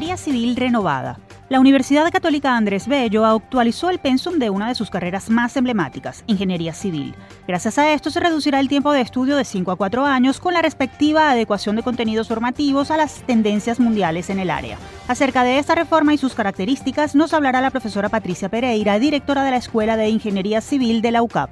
[0.00, 1.18] Ingeniería Civil Renovada.
[1.50, 6.24] La Universidad Católica Andrés Bello actualizó el pensum de una de sus carreras más emblemáticas,
[6.26, 7.14] Ingeniería Civil.
[7.46, 10.54] Gracias a esto se reducirá el tiempo de estudio de 5 a 4 años con
[10.54, 14.78] la respectiva adecuación de contenidos formativos a las tendencias mundiales en el área.
[15.06, 19.50] Acerca de esta reforma y sus características nos hablará la profesora Patricia Pereira, directora de
[19.50, 21.50] la Escuela de Ingeniería Civil de la UCAP.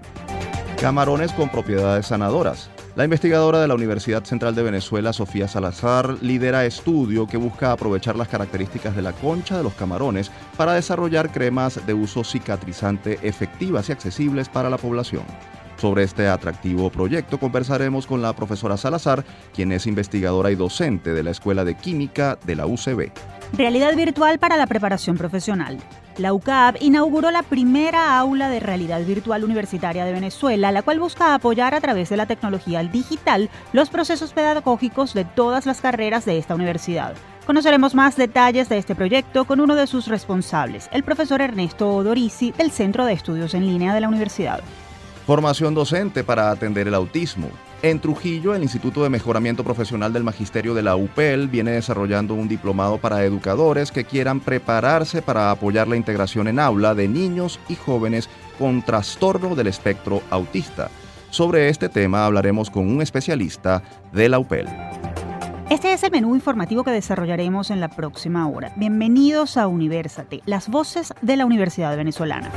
[0.81, 2.71] Camarones con propiedades sanadoras.
[2.99, 8.17] La investigadora de la Universidad Central de Venezuela, Sofía Salazar, lidera estudio que busca aprovechar
[8.17, 13.89] las características de la concha de los camarones para desarrollar cremas de uso cicatrizante efectivas
[13.89, 15.23] y accesibles para la población.
[15.77, 21.23] Sobre este atractivo proyecto conversaremos con la profesora Salazar, quien es investigadora y docente de
[21.23, 23.13] la Escuela de Química de la UCB.
[23.53, 25.79] Realidad virtual para la preparación profesional.
[26.19, 31.33] La UCAB inauguró la primera aula de realidad virtual universitaria de Venezuela, la cual busca
[31.33, 36.39] apoyar a través de la tecnología digital los procesos pedagógicos de todas las carreras de
[36.39, 37.15] esta universidad.
[37.47, 42.51] Conoceremos más detalles de este proyecto con uno de sus responsables, el profesor Ernesto Odorici
[42.51, 44.61] del Centro de Estudios en Línea de la Universidad.
[45.25, 47.49] Formación docente para atender el autismo.
[47.81, 52.49] En Trujillo, el Instituto de Mejoramiento Profesional del Magisterio de la UPEL viene desarrollando un
[52.49, 57.77] diplomado para educadores que quieran prepararse para apoyar la integración en aula de niños y
[57.77, 60.91] jóvenes con trastorno del espectro autista.
[61.31, 63.81] Sobre este tema hablaremos con un especialista
[64.13, 64.67] de la UPEL.
[65.71, 68.73] Este es el menú informativo que desarrollaremos en la próxima hora.
[68.75, 72.51] Bienvenidos a Universate, las voces de la Universidad Venezolana.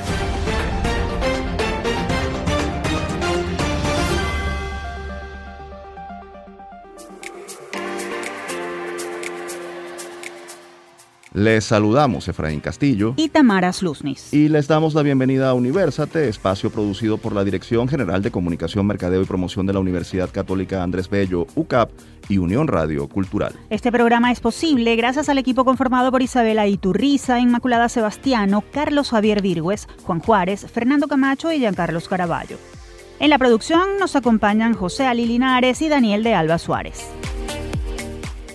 [11.34, 14.34] Les saludamos Efraín Castillo y Tamara Sluznis.
[14.34, 18.86] Y les damos la bienvenida a Universate, espacio producido por la Dirección General de Comunicación,
[18.86, 21.90] Mercadeo y Promoción de la Universidad Católica Andrés Bello, UCAP
[22.28, 23.54] y Unión Radio Cultural.
[23.70, 29.42] Este programa es posible gracias al equipo conformado por Isabela Iturriza, Inmaculada Sebastiano, Carlos Javier
[29.42, 32.58] Virgües, Juan Juárez, Fernando Camacho y Giancarlos Caraballo.
[33.22, 37.08] En la producción nos acompañan José Ali Linares y Daniel de Alba Suárez.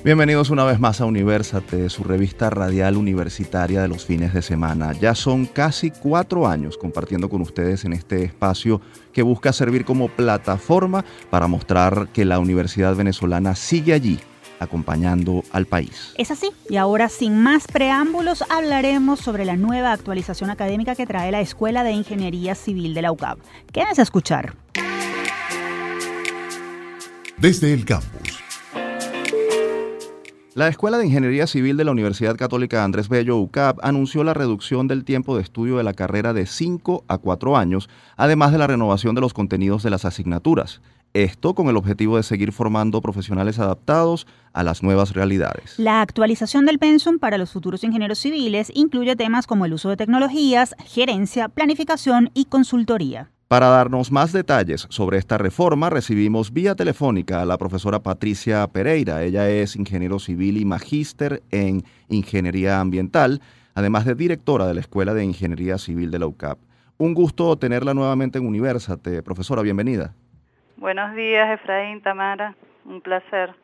[0.07, 4.93] Bienvenidos una vez más a Universate, su revista radial universitaria de los fines de semana.
[4.93, 8.81] Ya son casi cuatro años compartiendo con ustedes en este espacio
[9.13, 14.21] que busca servir como plataforma para mostrar que la Universidad Venezolana sigue allí
[14.61, 16.13] acompañando al país.
[16.17, 21.33] Es así, y ahora sin más preámbulos hablaremos sobre la nueva actualización académica que trae
[21.33, 23.39] la Escuela de Ingeniería Civil de la UCAB.
[23.73, 24.55] Quédense a escuchar.
[27.39, 28.16] Desde el campus
[30.57, 34.89] la Escuela de Ingeniería Civil de la Universidad Católica Andrés Bello UCAP anunció la reducción
[34.89, 38.67] del tiempo de estudio de la carrera de 5 a 4 años, además de la
[38.67, 40.81] renovación de los contenidos de las asignaturas.
[41.13, 45.79] Esto con el objetivo de seguir formando profesionales adaptados a las nuevas realidades.
[45.79, 49.99] La actualización del pensum para los futuros ingenieros civiles incluye temas como el uso de
[49.99, 53.31] tecnologías, gerencia, planificación y consultoría.
[53.49, 59.23] Para darnos más detalles sobre esta reforma, recibimos vía telefónica a la profesora Patricia Pereira.
[59.23, 63.41] Ella es ingeniero civil y magíster en ingeniería ambiental,
[63.77, 66.59] además de directora de la Escuela de Ingeniería Civil de la UCAP.
[66.99, 69.23] Un gusto tenerla nuevamente en Universate.
[69.23, 70.13] Profesora, bienvenida.
[70.77, 72.57] Buenos días, Efraín, Tamara.
[72.85, 73.55] Un placer.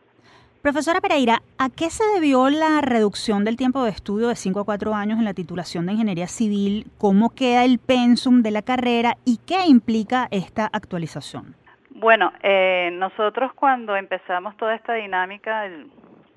[0.62, 4.64] Profesora Pereira, ¿a qué se debió la reducción del tiempo de estudio de 5 a
[4.64, 6.86] 4 años en la titulación de Ingeniería Civil?
[6.98, 11.56] ¿Cómo queda el pensum de la carrera y qué implica esta actualización?
[11.90, 15.68] Bueno, eh, nosotros cuando empezamos toda esta dinámica,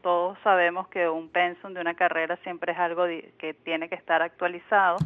[0.02, 4.24] todos sabemos que un pensum de una carrera siempre es algo que tiene que estar
[4.24, 4.98] actualizado,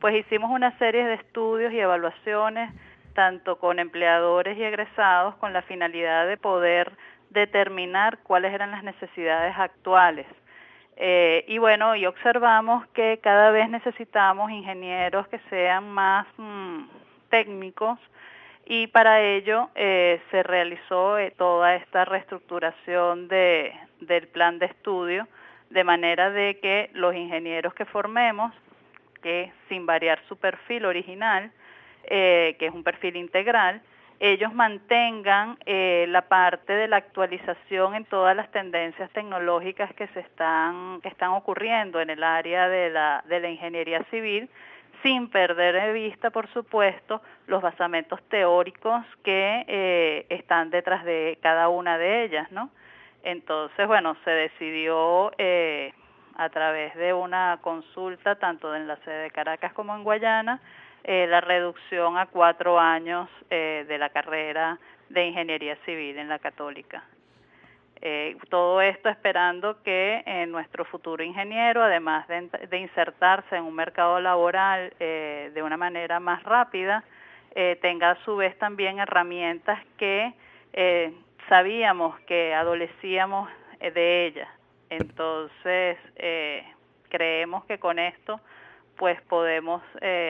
[0.00, 2.72] pues hicimos una serie de estudios y evaluaciones
[3.14, 6.92] tanto con empleadores y egresados con la finalidad de poder
[7.34, 10.26] determinar cuáles eran las necesidades actuales.
[10.96, 16.84] Eh, y bueno, y observamos que cada vez necesitamos ingenieros que sean más mm,
[17.28, 17.98] técnicos
[18.64, 25.26] y para ello eh, se realizó eh, toda esta reestructuración de, del plan de estudio
[25.70, 28.54] de manera de que los ingenieros que formemos,
[29.20, 31.50] que sin variar su perfil original,
[32.06, 33.80] que es un perfil integral,
[34.20, 40.20] ellos mantengan eh, la parte de la actualización en todas las tendencias tecnológicas que se
[40.20, 44.48] están que están ocurriendo en el área de la de la ingeniería civil
[45.04, 51.68] sin perder de vista, por supuesto, los basamentos teóricos que eh, están detrás de cada
[51.68, 52.70] una de ellas, ¿no?
[53.22, 55.92] Entonces, bueno, se decidió eh,
[56.36, 60.60] a través de una consulta tanto en la sede de Caracas como en Guayana
[61.04, 64.78] eh, la reducción a cuatro años eh, de la carrera
[65.08, 67.04] de ingeniería civil en la católica.
[68.06, 74.20] Eh, todo esto esperando que eh, nuestro futuro ingeniero, además de, insertarse en un mercado
[74.20, 77.02] laboral eh, de una manera más rápida,
[77.80, 80.34] tenga a su vez también herramientas que
[81.48, 83.48] sabíamos que adolecíamos
[83.78, 84.48] de ellas.
[84.90, 85.96] Entonces,
[87.08, 88.40] creemos que con esto
[89.04, 89.82] pues podemos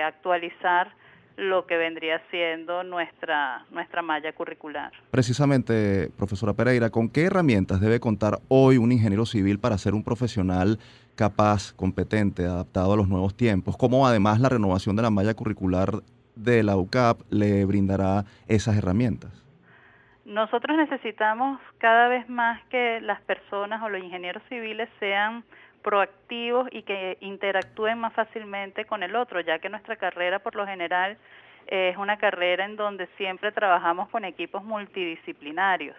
[0.05, 0.93] actualizar
[1.37, 4.91] lo que vendría siendo nuestra, nuestra malla curricular.
[5.13, 10.03] Precisamente, profesora Pereira, ¿con qué herramientas debe contar hoy un ingeniero civil para ser un
[10.03, 10.81] profesional
[11.15, 13.77] capaz, competente, adaptado a los nuevos tiempos?
[13.77, 16.01] ¿Cómo además la renovación de la malla curricular
[16.35, 19.31] de la UCAP le brindará esas herramientas?
[20.25, 25.45] Nosotros necesitamos cada vez más que las personas o los ingenieros civiles sean
[25.85, 30.67] proactivos y que interactúen más fácilmente con el otro, ya que nuestra carrera por lo
[30.67, 31.17] general
[31.67, 35.97] es una carrera en donde siempre trabajamos con equipos multidisciplinarios.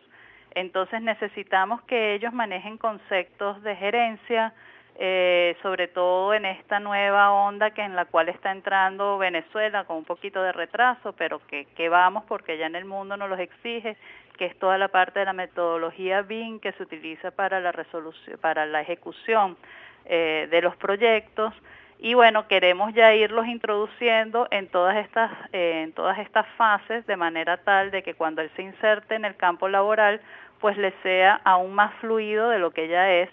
[0.55, 4.53] Entonces necesitamos que ellos manejen conceptos de gerencia,
[4.97, 9.97] eh, sobre todo en esta nueva onda que en la cual está entrando Venezuela con
[9.97, 13.39] un poquito de retraso, pero que, que vamos porque ya en el mundo nos los
[13.39, 13.97] exige,
[14.37, 18.37] que es toda la parte de la metodología BIM que se utiliza para la resolución,
[18.39, 19.57] para la ejecución
[20.05, 21.53] eh, de los proyectos.
[21.99, 27.15] Y bueno queremos ya irlos introduciendo en todas estas eh, en todas estas fases de
[27.15, 30.19] manera tal de que cuando él se inserte en el campo laboral
[30.59, 33.29] pues le sea aún más fluido de lo que ya es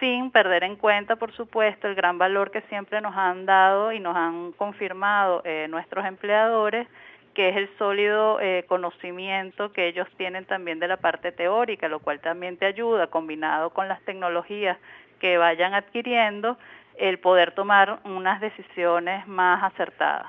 [0.00, 4.00] sin perder en cuenta, por supuesto, el gran valor que siempre nos han dado y
[4.00, 6.86] nos han confirmado eh, nuestros empleadores,
[7.34, 12.00] que es el sólido eh, conocimiento que ellos tienen también de la parte teórica, lo
[12.00, 14.78] cual también te ayuda, combinado con las tecnologías
[15.20, 16.56] que vayan adquiriendo,
[16.96, 20.26] el poder tomar unas decisiones más acertadas.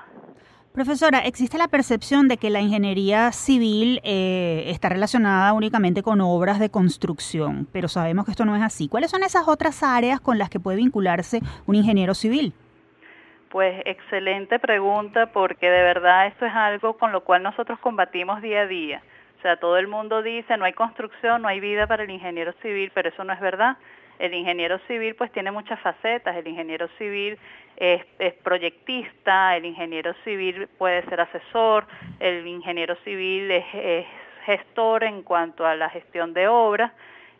[0.72, 6.58] Profesora, existe la percepción de que la ingeniería civil eh, está relacionada únicamente con obras
[6.58, 8.86] de construcción, pero sabemos que esto no es así.
[8.86, 12.52] ¿Cuáles son esas otras áreas con las que puede vincularse un ingeniero civil?
[13.48, 18.62] Pues excelente pregunta porque de verdad esto es algo con lo cual nosotros combatimos día
[18.62, 19.02] a día.
[19.38, 22.52] O sea, todo el mundo dice no hay construcción, no hay vida para el ingeniero
[22.62, 23.76] civil, pero eso no es verdad.
[24.18, 27.38] El ingeniero civil pues tiene muchas facetas, el ingeniero civil
[27.76, 28.02] es,
[28.42, 31.86] proyectista, el ingeniero civil puede ser asesor,
[32.18, 34.06] el ingeniero civil es,
[34.46, 36.92] gestor en cuanto a la gestión de obras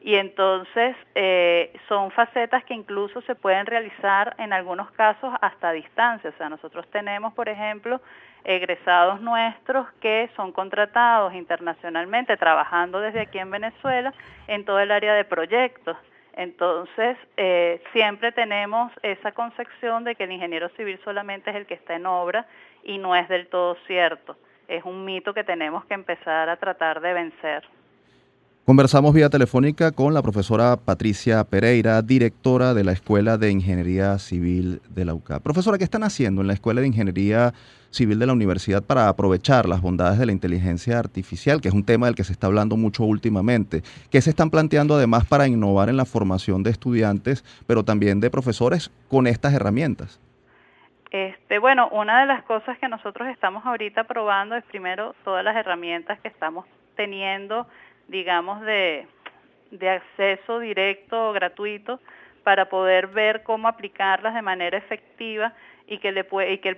[0.06, 5.72] y entonces eh, son facetas que incluso se pueden realizar en algunos casos hasta a
[5.72, 6.30] distancia.
[6.30, 8.00] O sea, nosotros tenemos, por ejemplo,
[8.44, 14.14] egresados nuestros que son contratados internacionalmente, trabajando desde aquí en Venezuela
[14.46, 15.96] en todo el área de proyectos.
[16.34, 21.74] Entonces, eh, siempre tenemos esa concepción de que el ingeniero civil solamente es el que
[21.74, 22.46] está en obra
[22.84, 24.36] y no es del todo cierto.
[24.68, 27.64] Es un mito que tenemos que empezar a tratar de vencer.
[28.66, 34.80] Conversamos vía telefónica con la profesora Patricia Pereira, directora de la Escuela de Ingeniería Civil
[34.88, 35.38] de la UCA.
[35.38, 37.52] Profesora, ¿qué están haciendo en la Escuela de Ingeniería
[37.90, 41.84] Civil de la Universidad para aprovechar las bondades de la inteligencia artificial, que es un
[41.84, 43.82] tema del que se está hablando mucho últimamente?
[44.10, 48.30] ¿Qué se están planteando además para innovar en la formación de estudiantes, pero también de
[48.30, 50.20] profesores con estas herramientas?
[51.12, 55.54] Este, bueno, una de las cosas que nosotros estamos ahorita probando es primero todas las
[55.54, 56.66] herramientas que estamos
[56.96, 57.68] teniendo
[58.08, 59.06] digamos, de,
[59.70, 62.00] de acceso directo o gratuito
[62.42, 65.52] para poder ver cómo aplicarlas de manera efectiva
[65.86, 66.74] y que, le puede, y que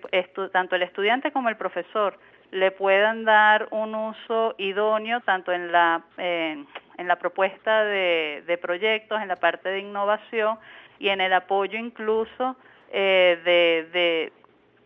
[0.53, 2.19] tanto el estudiante como el profesor
[2.51, 6.67] le puedan dar un uso idóneo tanto en la, en
[6.97, 10.59] la propuesta de, de, proyectos, en la parte de innovación
[10.99, 12.57] y en el apoyo incluso
[12.91, 14.33] eh, de, de,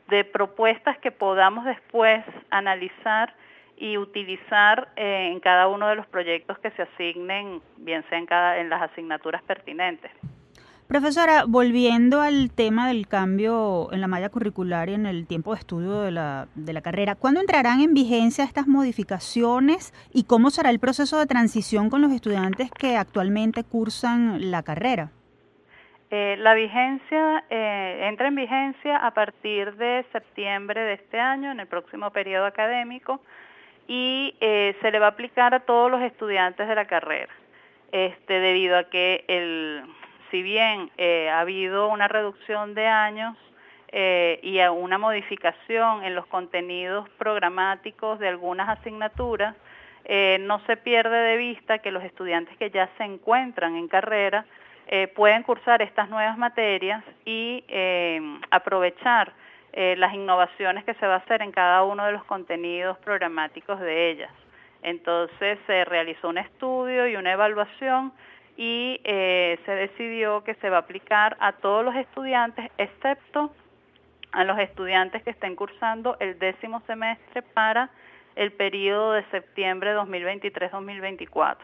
[0.08, 3.32] de propuestas que podamos después analizar
[3.76, 8.26] y utilizar eh, en cada uno de los proyectos que se asignen, bien sea en,
[8.26, 10.10] cada, en las asignaturas pertinentes.
[10.92, 15.60] Profesora, volviendo al tema del cambio en la malla curricular y en el tiempo de
[15.60, 20.68] estudio de la, de la carrera, ¿cuándo entrarán en vigencia estas modificaciones y cómo será
[20.68, 25.10] el proceso de transición con los estudiantes que actualmente cursan la carrera?
[26.10, 31.60] Eh, la vigencia eh, entra en vigencia a partir de septiembre de este año, en
[31.60, 33.22] el próximo periodo académico
[33.88, 37.32] y eh, se le va a aplicar a todos los estudiantes de la carrera,
[37.90, 39.82] este, debido a que el,
[40.30, 43.36] si bien eh, ha habido una reducción de años
[43.88, 49.54] eh, y una modificación en los contenidos programáticos de algunas asignaturas,
[50.40, 54.44] no se pierde de vista que los estudiantes que ya se encuentran en carrera
[55.14, 57.62] pueden cursar estas nuevas materias y
[58.50, 59.32] aprovechar
[59.72, 63.80] eh, las innovaciones que se va a hacer en cada uno de los contenidos programáticos
[63.80, 64.30] de ellas.
[64.82, 68.12] Entonces se realizó un estudio y una evaluación
[68.56, 73.52] y eh, se decidió que se va a aplicar a todos los estudiantes, excepto
[74.32, 77.90] a los estudiantes que estén cursando el décimo semestre para
[78.34, 81.56] el periodo de septiembre 2023-2024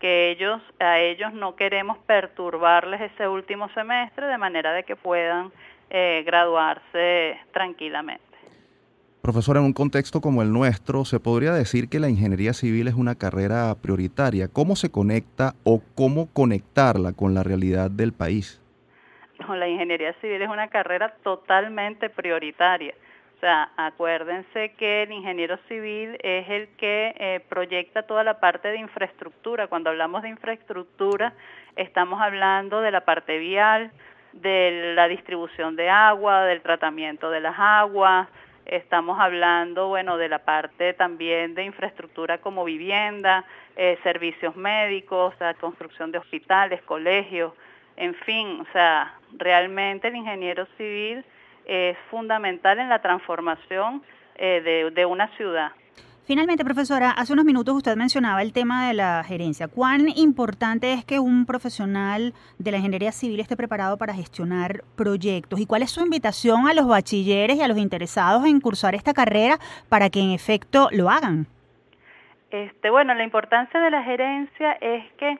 [0.00, 5.52] que ellos a ellos no queremos perturbarles ese último semestre de manera de que puedan
[5.90, 8.30] eh, graduarse tranquilamente.
[9.22, 12.94] Profesor, en un contexto como el nuestro, ¿se podría decir que la ingeniería civil es
[12.94, 14.48] una carrera prioritaria?
[14.48, 18.62] ¿Cómo se conecta o cómo conectarla con la realidad del país?
[19.40, 22.94] No, la ingeniería civil es una carrera totalmente prioritaria.
[23.36, 28.68] O sea, acuérdense que el ingeniero civil es el que eh, proyecta toda la parte
[28.68, 29.66] de infraestructura.
[29.66, 31.32] Cuando hablamos de infraestructura,
[31.74, 33.92] estamos hablando de la parte vial,
[34.32, 38.28] de la distribución de agua, del tratamiento de las aguas,
[38.66, 43.44] estamos hablando, bueno, de la parte también de infraestructura como vivienda,
[43.76, 47.52] eh, servicios médicos, la construcción de hospitales, colegios,
[47.96, 51.24] en fin, o sea, realmente el ingeniero civil
[51.66, 54.02] es fundamental en la transformación
[54.36, 55.72] eh, de una ciudad.
[56.30, 59.66] Finalmente, profesora, hace unos minutos usted mencionaba el tema de la gerencia.
[59.66, 65.58] ¿Cuán importante es que un profesional de la ingeniería civil esté preparado para gestionar proyectos?
[65.58, 69.12] ¿Y cuál es su invitación a los bachilleres y a los interesados en cursar esta
[69.12, 69.58] carrera
[69.88, 71.48] para que en efecto lo hagan?
[72.52, 75.36] Este, bueno, la importancia de la gerencia es que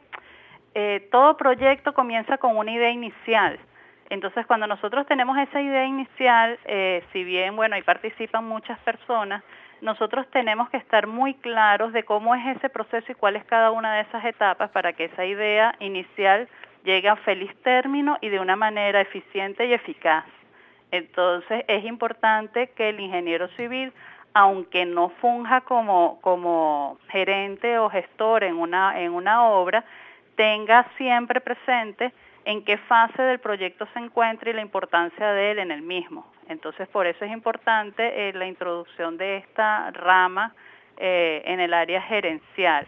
[0.74, 3.60] eh, todo proyecto comienza con una idea inicial.
[4.08, 9.44] Entonces, cuando nosotros tenemos esa idea inicial, eh, si bien, bueno, ahí participan muchas personas,
[9.80, 13.70] nosotros tenemos que estar muy claros de cómo es ese proceso y cuál es cada
[13.70, 16.48] una de esas etapas para que esa idea inicial
[16.84, 20.24] llegue a feliz término y de una manera eficiente y eficaz.
[20.90, 23.92] Entonces es importante que el ingeniero civil,
[24.34, 29.84] aunque no funja como, como gerente o gestor en una, en una obra,
[30.36, 32.12] tenga siempre presente
[32.44, 36.26] en qué fase del proyecto se encuentra y la importancia de él en el mismo.
[36.48, 40.54] Entonces, por eso es importante eh, la introducción de esta rama
[40.96, 42.86] eh, en el área gerencial.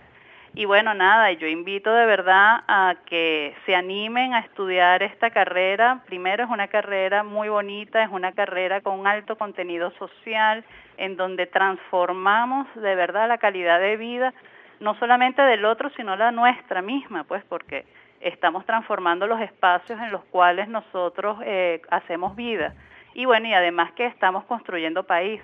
[0.54, 6.02] Y bueno, nada, yo invito de verdad a que se animen a estudiar esta carrera.
[6.04, 10.62] Primero es una carrera muy bonita, es una carrera con alto contenido social,
[10.98, 14.34] en donde transformamos de verdad la calidad de vida,
[14.78, 17.86] no solamente del otro, sino la nuestra misma, pues porque
[18.22, 22.74] estamos transformando los espacios en los cuales nosotros eh, hacemos vida
[23.14, 25.42] y bueno, y además que estamos construyendo país.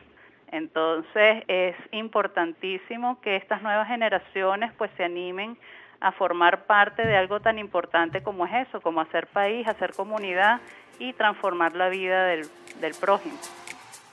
[0.50, 5.58] Entonces es importantísimo que estas nuevas generaciones pues se animen
[6.00, 10.60] a formar parte de algo tan importante como es eso, como hacer país, hacer comunidad
[10.98, 12.46] y transformar la vida del,
[12.80, 13.36] del prójimo.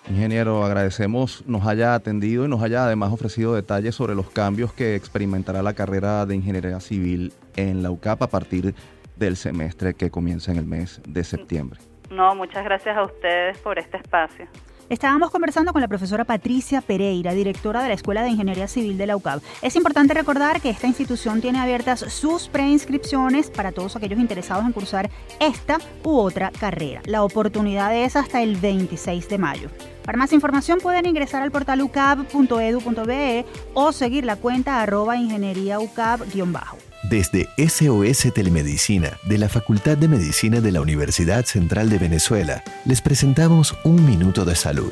[0.07, 4.95] Ingeniero, agradecemos nos haya atendido y nos haya además ofrecido detalles sobre los cambios que
[4.95, 8.75] experimentará la carrera de Ingeniería Civil en la UCAP a partir
[9.15, 11.79] del semestre que comienza en el mes de septiembre.
[12.11, 14.45] No, muchas gracias a ustedes por este espacio.
[14.87, 19.07] Estábamos conversando con la profesora Patricia Pereira, directora de la Escuela de Ingeniería Civil de
[19.07, 19.41] la UCAB.
[19.63, 24.73] Es importante recordar que esta institución tiene abiertas sus preinscripciones para todos aquellos interesados en
[24.73, 27.01] cursar esta u otra carrera.
[27.05, 29.69] La oportunidad es hasta el 26 de mayo.
[30.03, 36.84] Para más información pueden ingresar al portal ucab.edu.be o seguir la cuenta arroba ingenieríaucab-bajo.
[37.09, 43.01] Desde SOS Telemedicina de la Facultad de Medicina de la Universidad Central de Venezuela, les
[43.01, 44.91] presentamos Un Minuto de Salud.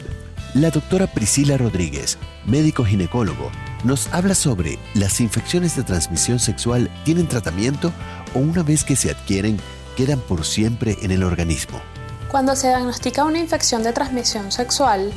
[0.54, 3.50] La doctora Priscila Rodríguez, médico ginecólogo,
[3.84, 7.92] nos habla sobre las infecciones de transmisión sexual tienen tratamiento
[8.36, 9.58] o una vez que se adquieren
[9.98, 11.82] quedan por siempre en el organismo.
[12.30, 15.12] Cuando se diagnostica una infección de transmisión sexual,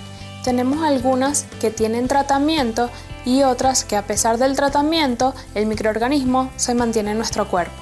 [0.46, 2.88] tenemos algunas que tienen tratamiento
[3.24, 7.74] y otras que a pesar del tratamiento el microorganismo se mantiene en nuestro cuerpo.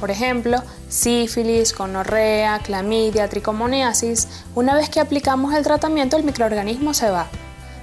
[0.00, 7.08] Por ejemplo, sífilis, conorrea, clamidia, tricomoniasis, una vez que aplicamos el tratamiento el microorganismo se
[7.08, 7.28] va.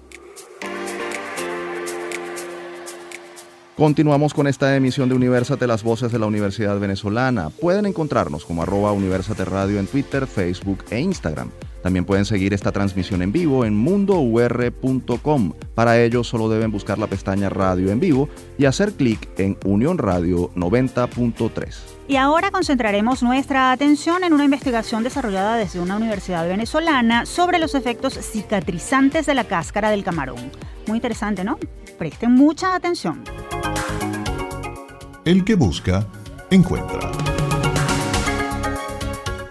[3.77, 7.51] Continuamos con esta emisión de Universate, las voces de la Universidad Venezolana.
[7.51, 11.51] Pueden encontrarnos como arroba Universate Radio en Twitter, Facebook e Instagram.
[11.83, 15.53] También pueden seguir esta transmisión en vivo en mundour.com.
[15.75, 19.99] Para ello solo deben buscar la pestaña Radio en vivo y hacer clic en Unión
[19.99, 21.75] Radio 90.3.
[22.07, 27.75] Y ahora concentraremos nuestra atención en una investigación desarrollada desde una universidad venezolana sobre los
[27.75, 30.51] efectos cicatrizantes de la cáscara del camarón.
[30.87, 31.59] Muy interesante, ¿no?
[31.97, 33.23] Presten mucha atención.
[35.25, 36.07] El que busca,
[36.51, 37.11] encuentra.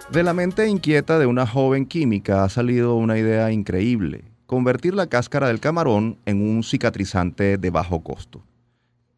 [0.09, 5.07] De la mente inquieta de una joven química ha salido una idea increíble, convertir la
[5.07, 8.46] cáscara del camarón en un cicatrizante de bajo costo.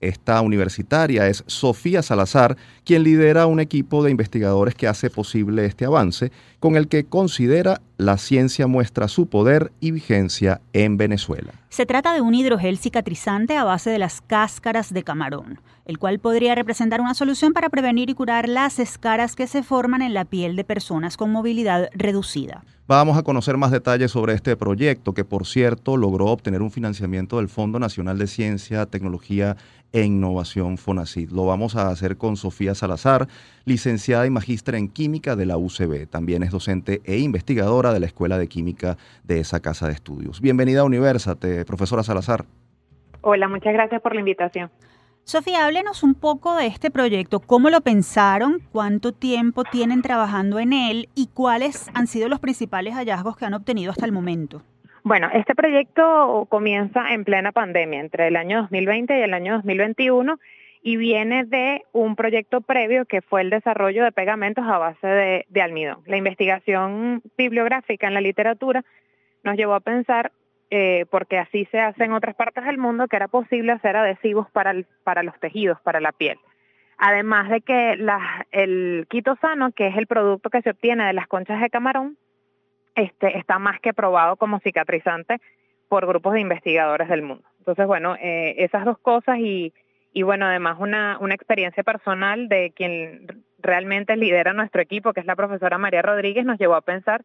[0.02, 5.86] Esta universitaria es Sofía Salazar, quien lidera un equipo de investigadores que hace posible este
[5.86, 11.52] avance, con el que considera la ciencia muestra su poder y vigencia en Venezuela.
[11.68, 15.60] Se trata de un hidrogel cicatrizante a base de las cáscaras de camarón,
[15.90, 20.04] el cual podría representar una solución para prevenir y curar las escaras que se forman
[20.04, 22.64] en la piel de personas con movilidad reducida.
[22.86, 27.38] Vamos a conocer más detalles sobre este proyecto que, por cierto, logró obtener un financiamiento
[27.38, 29.58] del Fondo Nacional de Ciencia, Tecnología
[29.92, 31.32] e Innovación FONACID.
[31.32, 33.28] Lo vamos a hacer con Sofía Salazar,
[33.66, 36.08] licenciada y magíster en Química de la UCB.
[36.08, 40.40] También es docente e investigadora de la Escuela de Química de esa casa de estudios.
[40.40, 42.46] Bienvenida a Universate, profesora Salazar.
[43.22, 44.70] Hola, muchas gracias por la invitación.
[45.30, 50.74] Sofía, háblenos un poco de este proyecto, cómo lo pensaron, cuánto tiempo tienen trabajando en
[50.74, 54.64] él y cuáles han sido los principales hallazgos que han obtenido hasta el momento.
[55.04, 60.40] Bueno, este proyecto comienza en plena pandemia, entre el año 2020 y el año 2021,
[60.82, 65.62] y viene de un proyecto previo que fue el desarrollo de pegamentos a base de,
[65.62, 66.00] almidón.
[66.08, 68.84] La investigación bibliográfica en la literatura
[69.44, 70.32] nos llevó a pensar,
[70.72, 74.50] eh, porque así se hace en otras partes del mundo, que era posible hacer adhesivos
[74.52, 74.74] para,
[75.04, 76.38] para los tejidos, para la piel.
[76.98, 77.98] Además de que
[78.52, 82.18] el quitosano, que es el producto que se obtiene de las conchas de camarón,
[82.96, 85.40] este, está más que probado como cicatrizante
[85.88, 87.44] por grupos de investigadores del mundo.
[87.60, 89.74] Entonces, bueno, eh, esas dos cosas y,
[90.12, 95.26] y bueno, además una, una experiencia personal de quien realmente lidera nuestro equipo, que es
[95.26, 97.24] la profesora María Rodríguez, nos llevó a pensar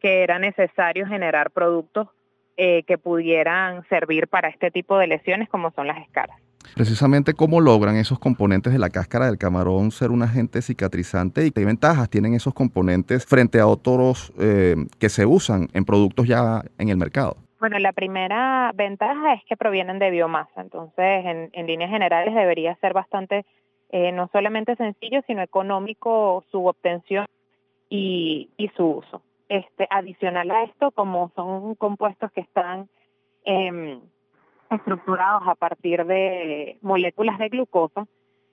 [0.00, 2.08] que era necesario generar productos
[2.56, 6.36] eh, que pudieran servir para este tipo de lesiones como son las escaras.
[6.74, 11.50] Precisamente cómo logran esos componentes de la cáscara del camarón ser un agente cicatrizante y
[11.50, 16.62] qué ventajas tienen esos componentes frente a otros eh, que se usan en productos ya
[16.78, 17.36] en el mercado.
[17.60, 22.92] Bueno, la primera ventaja es que provienen de biomasa, entonces en, líneas generales debería ser
[22.92, 23.46] bastante,
[23.90, 27.26] eh, no solamente sencillo, sino económico su obtención
[27.88, 29.22] y, su uso.
[29.48, 32.88] Este, adicional a esto, como son compuestos que están
[33.44, 34.00] eh,
[34.70, 38.06] estructurados a partir de moléculas de glucosa,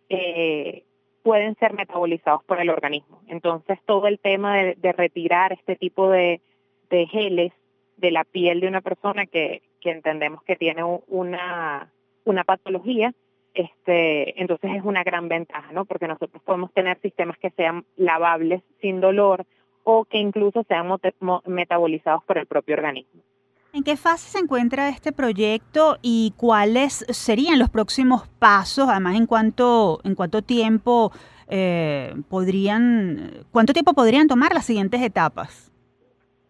[0.10, 0.84] eh,
[1.23, 3.21] pueden ser metabolizados por el organismo.
[3.27, 6.41] Entonces, todo el tema de, retirar este tipo de,
[6.89, 7.54] geles
[7.97, 11.91] de la piel de una persona que, entendemos que tiene una,
[12.25, 13.13] una patología,
[13.54, 15.86] este, entonces es una gran ventaja, ¿no?
[15.86, 19.45] Porque nosotros podemos tener sistemas que sean lavables sin dolor
[19.84, 20.88] o que incluso sean
[21.46, 23.22] metabolizados por el propio organismo.
[23.74, 28.89] ¿En qué fase se encuentra este proyecto y cuáles serían los próximos pasos?
[28.89, 31.13] Además, en cuánto, en cuánto tiempo
[31.48, 35.72] eh, podrían, cuánto tiempo podrían tomar las siguientes etapas.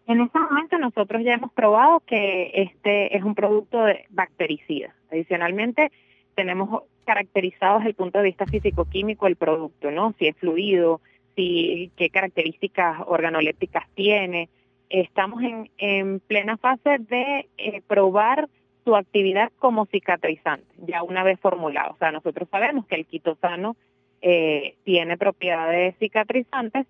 [0.06, 4.92] En este momento nosotros ya hemos probado que este es un producto de bactericida.
[5.12, 5.92] Adicionalmente,
[6.34, 10.12] tenemos caracterizado desde el punto de vista físico-químico el producto, ¿no?
[10.18, 11.00] Si es fluido,
[11.34, 14.48] si qué características organolépticas tiene,
[14.88, 15.42] estamos
[15.78, 18.48] en, plena fase de eh, probar
[18.84, 21.92] su actividad como cicatrizante, ya una vez formulado.
[21.92, 23.76] O sea, nosotros sabemos que el quitosano
[24.20, 26.86] eh, tiene propiedades cicatrizantes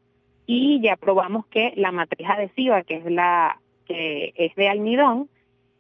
[0.46, 5.28] y ya probamos que la matriz adhesiva, que es la que es de almidón,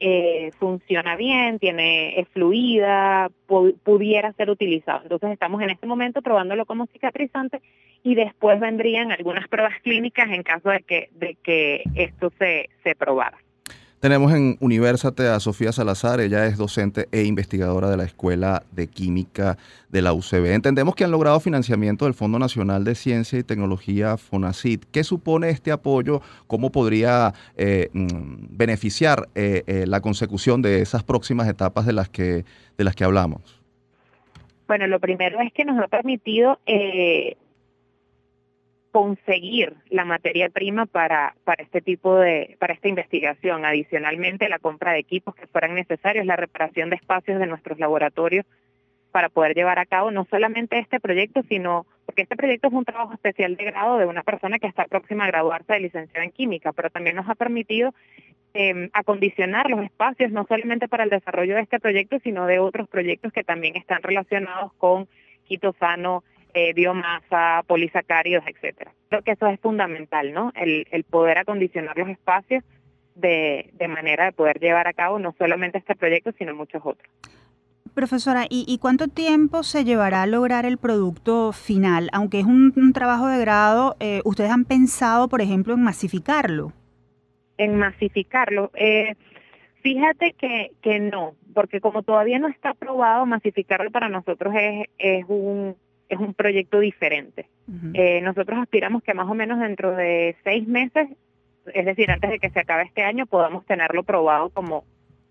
[0.04, 5.02] eh, funciona bien, tiene es fluida, pudiera ser utilizado.
[5.04, 7.62] Entonces estamos en este momento probándolo como cicatrizante
[8.02, 12.96] y después vendrían algunas pruebas clínicas en caso de que, de que esto se, se
[12.96, 13.38] probara.
[14.02, 18.88] Tenemos en Universate a Sofía Salazar, ella es docente e investigadora de la Escuela de
[18.88, 19.58] Química
[19.90, 20.46] de la UCB.
[20.46, 24.80] Entendemos que han logrado financiamiento del Fondo Nacional de Ciencia y Tecnología FONACID.
[24.90, 26.20] ¿Qué supone este apoyo?
[26.48, 32.08] ¿Cómo podría eh, mm, beneficiar eh, eh, la consecución de esas próximas etapas de las
[32.08, 32.44] que,
[32.76, 33.62] de las que hablamos?
[34.66, 36.58] Bueno, lo primero es que nos ha permitido
[38.92, 43.64] conseguir la materia prima para, para este tipo de, para esta investigación.
[43.64, 48.44] Adicionalmente, la compra de equipos que fueran necesarios, la reparación de espacios de nuestros laboratorios
[49.10, 52.84] para poder llevar a cabo no solamente este proyecto, sino porque este proyecto es un
[52.84, 56.30] trabajo especial de grado de una persona que está próxima a graduarse de licenciada en
[56.30, 57.94] química, pero también nos ha permitido
[58.54, 62.88] eh, acondicionar los espacios no solamente para el desarrollo de este proyecto, sino de otros
[62.88, 65.08] proyectos que también están relacionados con
[65.44, 68.92] quitosano, eh, biomasa, polisacáridos, etcétera.
[69.08, 70.52] Creo que eso es fundamental, ¿no?
[70.54, 72.64] El, el poder acondicionar los espacios
[73.14, 77.08] de, de manera de poder llevar a cabo no solamente este proyecto, sino muchos otros.
[77.94, 82.08] Profesora, ¿y, cuánto tiempo se llevará a lograr el producto final?
[82.14, 86.72] Aunque es un, trabajo de grado, eh, ¿ustedes han pensado, por ejemplo, en masificarlo?
[87.58, 88.70] En masificarlo.
[88.74, 89.14] Eh,
[89.82, 95.26] fíjate que, que no, porque como todavía no está aprobado, masificarlo para nosotros es, es,
[95.28, 95.76] un,
[96.14, 97.48] es un proyecto diferente.
[97.94, 101.08] Eh, nosotros aspiramos que más o menos dentro de seis meses,
[101.72, 104.84] es decir, antes de que se acabe este año, podamos tenerlo probado como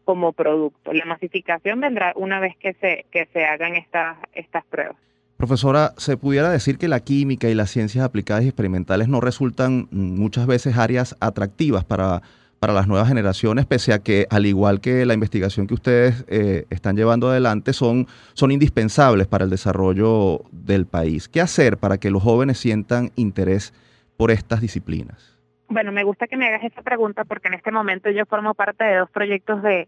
[0.04, 0.94] como producto.
[0.94, 4.98] La masificación vendrá una vez que se, que se hagan estas, estas pruebas.
[5.38, 9.88] Profesora, ¿se pudiera decir que la química y las ciencias aplicadas y experimentales no resultan
[9.92, 12.22] muchas veces áreas atractivas para,
[12.62, 16.68] para las nuevas generaciones, pese a que, al igual que la investigación que ustedes eh,
[16.70, 21.28] están llevando adelante, son, son indispensables para el desarrollo del país?
[21.28, 23.74] ¿Qué hacer para que los jóvenes sientan interés
[24.16, 25.40] por estas disciplinas?
[25.70, 28.84] Bueno, me gusta que me hagas esta pregunta porque en este momento yo formo parte
[28.84, 29.88] de dos proyectos de,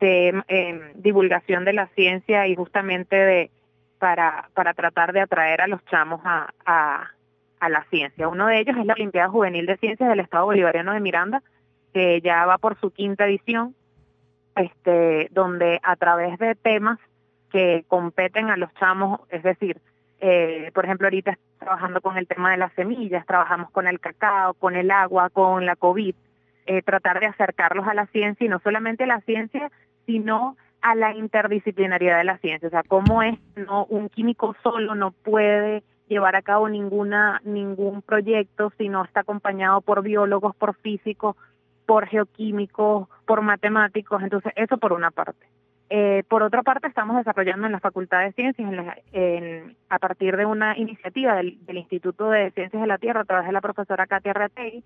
[0.00, 3.50] em, divulgación de la ciencia y justamente de
[3.98, 8.26] para, para tratar de atraer a los chamos a, a, la ciencia.
[8.28, 11.42] Uno de ellos es la Olimpiada Juvenil de Ciencias del Estado Bolivariano de Miranda,
[11.96, 13.74] que ya va por su quinta edición,
[14.54, 16.98] este, donde a través de temas
[17.50, 19.80] que competen a los chamos, es decir,
[20.20, 24.52] eh, por ejemplo, ahorita trabajando con el tema de las semillas, trabajamos con el cacao,
[24.52, 26.14] con el agua, con la COVID,
[26.66, 29.70] eh, tratar de acercarlos a la ciencia y no solamente a la ciencia,
[30.04, 34.94] sino a la interdisciplinariedad de la ciencia, o sea, cómo es no un químico solo
[34.94, 40.74] no puede llevar a cabo ninguna ningún proyecto si no está acompañado por biólogos, por
[40.74, 41.36] físicos,
[41.86, 45.46] por geoquímicos, por matemáticos, entonces eso por una parte.
[45.88, 48.68] Eh, por otra parte, estamos desarrollando en la Facultad de Ciencias,
[49.88, 53.52] a partir de una iniciativa del, Instituto de Ciencias de la Tierra, a través de
[53.52, 54.82] la profesora Katia Rategui,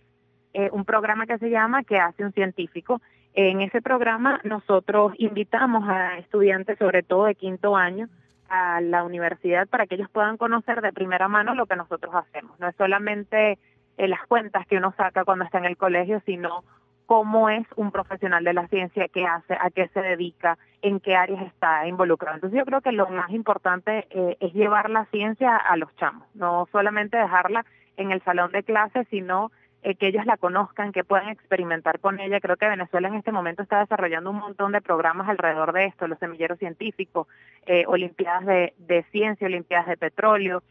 [0.52, 3.00] eh, un programa que se llama ¿Qué hace un científico?
[3.32, 8.08] En ese programa nosotros invitamos a estudiantes, sobre todo de quinto año,
[8.48, 12.58] a la universidad para que ellos puedan conocer de primera mano lo que nosotros hacemos.
[12.58, 13.58] No es solamente
[13.96, 16.64] eh, las cuentas que uno saca cuando está en el colegio, sino
[17.10, 21.16] cómo es un profesional de la ciencia, qué hace, a qué se dedica, en qué
[21.16, 22.36] áreas está involucrado.
[22.36, 26.24] Entonces yo creo que lo más importante eh, es llevar la ciencia a los chamos,
[26.34, 29.50] no solamente dejarla en el salón de clases, sino
[29.82, 32.38] eh, que ellos la conozcan, que puedan experimentar con ella.
[32.38, 36.06] Creo que Venezuela en este momento está desarrollando un montón de programas alrededor de esto,
[36.06, 37.26] los semilleros científicos,
[37.66, 40.62] eh, olimpiadas de, de ciencia, olimpiadas de petróleo,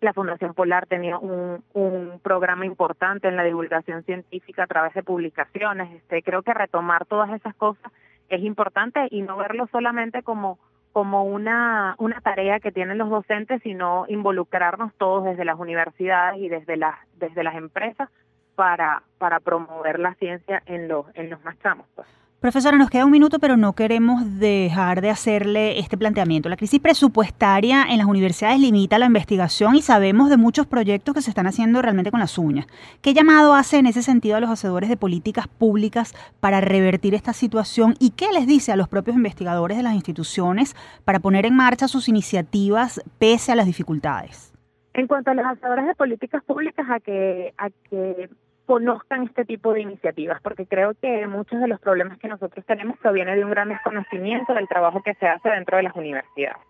[0.00, 5.02] la Fundación Polar tenía un, un, programa importante en la divulgación científica a través de
[5.02, 5.92] publicaciones.
[5.92, 7.92] Este, creo que retomar todas esas cosas
[8.28, 10.58] es importante y no verlo solamente como
[10.92, 16.48] como una, una tarea que tienen los docentes, sino involucrarnos todos desde las universidades y
[16.48, 18.08] desde las, desde las empresas
[18.56, 21.56] para, para promover la ciencia en los, en los más.
[21.94, 22.08] Pues.
[22.40, 26.48] Profesora, nos queda un minuto, pero no queremos dejar de hacerle este planteamiento.
[26.48, 31.20] La crisis presupuestaria en las universidades limita la investigación y sabemos de muchos proyectos que
[31.20, 32.68] se están haciendo realmente con las uñas.
[33.02, 37.32] ¿Qué llamado hace en ese sentido a los hacedores de políticas públicas para revertir esta
[37.32, 41.56] situación y qué les dice a los propios investigadores de las instituciones para poner en
[41.56, 44.52] marcha sus iniciativas pese a las dificultades?
[44.94, 48.30] En cuanto a los hacedores de políticas públicas, a que, a que
[48.68, 52.98] conozcan este tipo de iniciativas, porque creo que muchos de los problemas que nosotros tenemos
[52.98, 56.60] provienen de un gran desconocimiento del trabajo que se hace dentro de las universidades.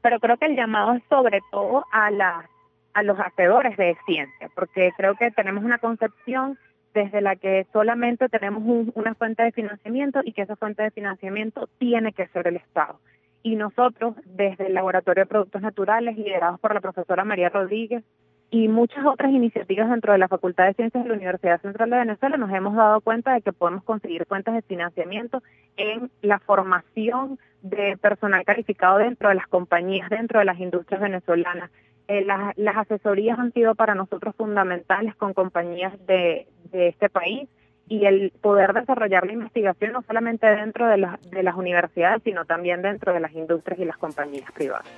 [0.00, 2.48] Pero creo que el llamado es sobre todo a, la,
[2.94, 6.56] a los hacedores de ciencia, porque creo que tenemos una concepción
[6.94, 8.62] desde la que solamente tenemos
[8.94, 13.00] una fuente de financiamiento y que esa fuente de financiamiento tiene que ser el Estado.
[13.42, 18.04] Y nosotros, desde el Laboratorio de Productos Naturales, liderados por la profesora María Rodríguez,
[18.50, 21.98] y muchas otras iniciativas dentro de la Facultad de Ciencias de la Universidad Central de
[21.98, 25.42] Venezuela nos hemos dado cuenta de que podemos conseguir cuentas de financiamiento
[25.76, 31.70] en la formación de personal calificado dentro de las compañías, dentro de las industrias venezolanas.
[32.08, 37.48] Eh, las, las, asesorías han sido para nosotros fundamentales con compañías de, este país
[37.88, 42.82] y el poder desarrollar la investigación no solamente dentro de, de las universidades, sino también
[42.82, 44.88] dentro de las industrias y las compañías privadas.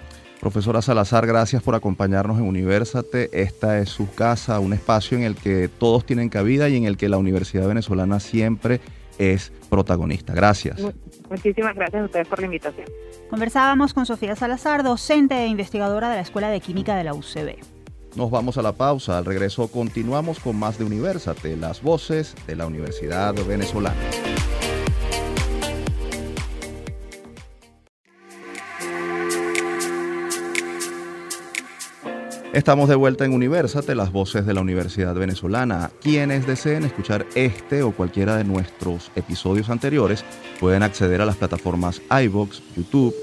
[0.42, 3.30] Profesora Salazar, gracias por acompañarnos en Universate.
[3.32, 6.96] Esta es su casa, un espacio en el que todos tienen cabida y en el
[6.96, 8.80] que la Universidad Venezolana siempre
[9.18, 10.34] es protagonista.
[10.34, 10.80] Gracias.
[11.30, 12.88] Muchísimas gracias a ustedes por la invitación.
[13.30, 17.58] Conversábamos con Sofía Salazar, docente e investigadora de la Escuela de Química de la UCB.
[18.16, 19.18] Nos vamos a la pausa.
[19.18, 23.94] Al regreso continuamos con más de Universate, las voces de la Universidad Venezolana.
[32.52, 35.90] Estamos de vuelta en Universate, las voces de la Universidad Venezolana.
[36.02, 40.22] Quienes deseen escuchar este o cualquiera de nuestros episodios anteriores
[40.60, 43.14] pueden acceder a las plataformas iBox, YouTube,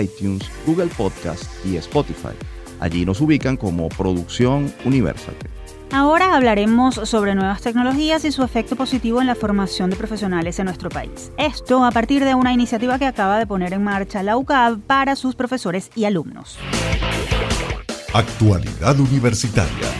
[0.00, 2.32] iTunes, Google Podcast y Spotify.
[2.80, 5.50] Allí nos ubican como Producción Universate.
[5.92, 10.64] Ahora hablaremos sobre nuevas tecnologías y su efecto positivo en la formación de profesionales en
[10.64, 11.30] nuestro país.
[11.36, 15.14] Esto a partir de una iniciativa que acaba de poner en marcha la UCAB para
[15.14, 16.58] sus profesores y alumnos.
[18.18, 19.94] Actualidad Universitaria.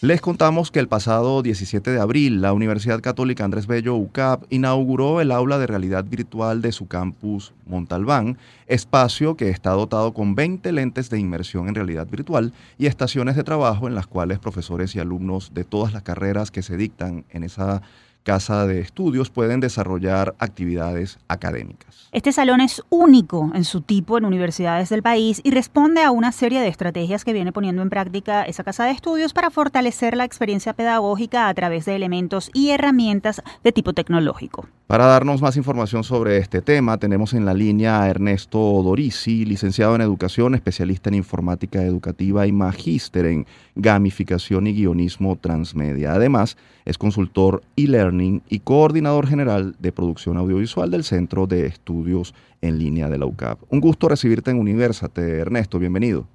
[0.00, 5.20] Les contamos que el pasado 17 de abril la Universidad Católica Andrés Bello UCAP inauguró
[5.20, 10.72] el aula de realidad virtual de su campus Montalbán, espacio que está dotado con 20
[10.72, 14.98] lentes de inmersión en realidad virtual y estaciones de trabajo en las cuales profesores y
[14.98, 17.80] alumnos de todas las carreras que se dictan en esa
[18.26, 22.08] casa de estudios pueden desarrollar actividades académicas.
[22.10, 26.32] Este salón es único en su tipo en universidades del país y responde a una
[26.32, 30.24] serie de estrategias que viene poniendo en práctica esa casa de estudios para fortalecer la
[30.24, 34.66] experiencia pedagógica a través de elementos y herramientas de tipo tecnológico.
[34.88, 39.94] Para darnos más información sobre este tema, tenemos en la línea a Ernesto Dorisi, licenciado
[39.94, 46.12] en Educación, especialista en Informática Educativa y magíster en Gamificación y Guionismo Transmedia.
[46.12, 52.78] Además, es consultor e-learning y coordinador general de producción audiovisual del Centro de Estudios en
[52.78, 53.60] Línea de la UCAP.
[53.70, 56.26] Un gusto recibirte en Universate, Ernesto, bienvenido.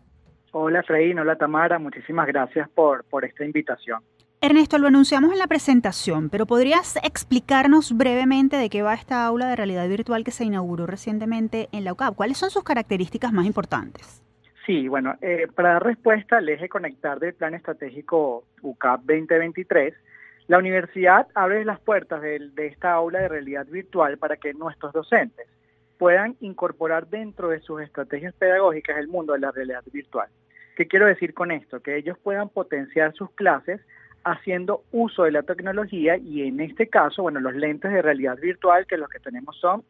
[0.51, 4.01] Hola, Freín, hola, Tamara, muchísimas gracias por, por esta invitación.
[4.43, 9.47] Ernesto, lo anunciamos en la presentación, pero ¿podrías explicarnos brevemente de qué va esta aula
[9.47, 12.15] de realidad virtual que se inauguró recientemente en la UCAP?
[12.15, 14.23] ¿Cuáles son sus características más importantes?
[14.65, 19.93] Sí, bueno, eh, para dar respuesta al eje conectar del Plan Estratégico UCAP 2023,
[20.47, 25.47] la universidad abre las puertas de, esta aula de realidad virtual para que nuestros docentes
[25.97, 30.27] puedan incorporar dentro de sus estrategias pedagógicas el mundo de la realidad virtual.
[30.75, 31.81] ¿Qué quiero decir con esto?
[31.81, 33.81] Que ellos puedan potenciar sus clases
[34.23, 38.85] haciendo uso de la tecnología y en este caso, bueno, los lentes de realidad virtual
[38.87, 39.83] que los que tenemos son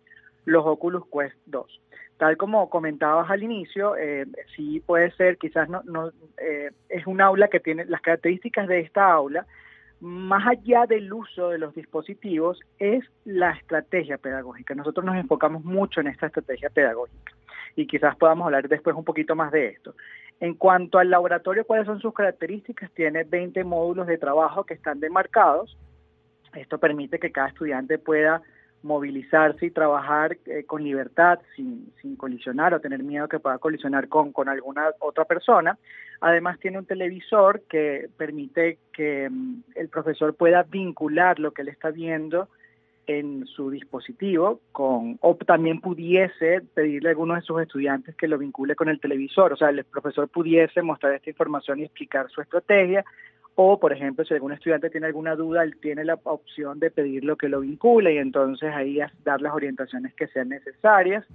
[0.46, 1.82] los Oculus Quest 2.
[2.18, 7.20] Tal como comentabas al inicio, eh, sí puede ser, quizás no, no eh, es un
[7.20, 9.46] aula que tiene las características de esta aula,
[10.02, 14.74] más allá del uso de los dispositivos, es la estrategia pedagógica.
[14.74, 17.32] Nosotros nos enfocamos mucho en esta estrategia pedagógica
[17.76, 19.96] y quizás podamos hablar después un poquito más de esto.
[20.40, 22.90] En cuanto al laboratorio, ¿cuáles son sus características?
[22.92, 25.78] Tiene 20 módulos de trabajo que están demarcados.
[26.56, 28.42] Esto permite que cada estudiante pueda
[28.84, 34.08] movilizarse y trabajar eh, con libertad, sin, sin, colisionar o tener miedo que pueda colisionar
[34.08, 35.78] con, con alguna otra persona.
[36.20, 41.70] Además tiene un televisor que permite que um, el profesor pueda vincular lo que él
[41.70, 42.48] está viendo
[43.08, 48.38] en su dispositivo con o también pudiese pedirle a alguno de sus estudiantes que lo
[48.38, 52.42] vincule con el televisor, o sea, el profesor pudiese mostrar esta información y explicar su
[52.42, 53.04] estrategia
[53.56, 57.36] o, por ejemplo, si algún estudiante tiene alguna duda, él tiene la opción de pedirlo
[57.36, 61.26] que lo vincule y entonces ahí dar las orientaciones que sean necesarias.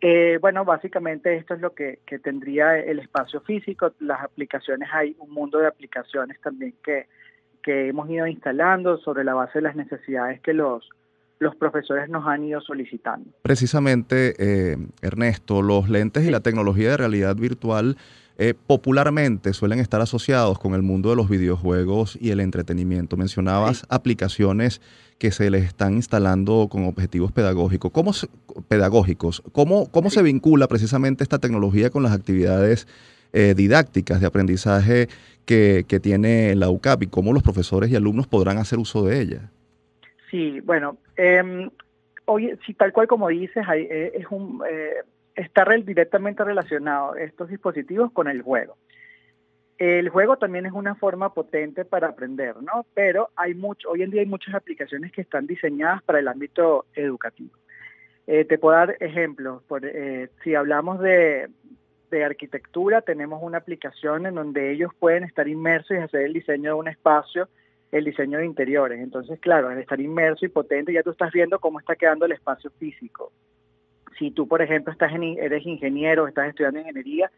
[0.00, 3.92] Eh, bueno, básicamente esto es lo que, que, tendría el espacio físico.
[3.98, 7.06] Las aplicaciones, hay un mundo de aplicaciones también que,
[7.62, 10.88] que hemos ido instalando sobre la base de las necesidades que los,
[11.40, 13.30] los profesores nos han ido solicitando.
[13.42, 17.96] Precisamente, eh, Ernesto, los lentes y la tecnología de realidad virtual
[18.40, 23.16] eh, popularmente suelen estar asociados con el mundo de los videojuegos y el entretenimiento.
[23.16, 23.86] Mencionabas sí.
[23.88, 24.80] aplicaciones
[25.18, 27.90] que se les están instalando con objetivos pedagógicos.
[27.90, 28.28] ¿Cómo se,
[28.68, 29.42] pedagógicos?
[29.50, 30.16] ¿Cómo, cómo sí.
[30.16, 32.86] se vincula precisamente esta tecnología con las actividades
[33.32, 35.08] eh, didácticas de aprendizaje
[35.44, 39.20] que, que tiene la UCAP y cómo los profesores y alumnos podrán hacer uso de
[39.20, 39.50] ella?
[40.30, 41.68] Sí, bueno, eh,
[42.26, 44.62] hoy, si tal cual como dices, hay, eh, es un,
[45.38, 48.76] está re directamente relacionado estos dispositivos con el juego.
[49.78, 52.84] El juego también es una forma potente para aprender, ¿no?
[52.94, 56.86] Pero hay mucho, hoy en día hay muchas aplicaciones que están diseñadas para el ámbito
[56.94, 57.56] educativo.
[58.26, 59.62] Eh, te puedo dar ejemplos.
[59.68, 61.48] Por, eh, si hablamos de,
[62.10, 66.70] de, arquitectura, tenemos una aplicación en donde ellos pueden estar inmersos y hacer el diseño
[66.70, 67.48] de un espacio,
[67.92, 69.00] el diseño de interiores.
[69.00, 72.32] Entonces, claro, al estar inmerso y potente, ya tú estás viendo cómo está quedando el
[72.32, 73.32] espacio físico
[74.18, 74.94] si tú, por ejemplo,
[75.38, 77.30] eres ingeniero, estás estudiando ingeniería,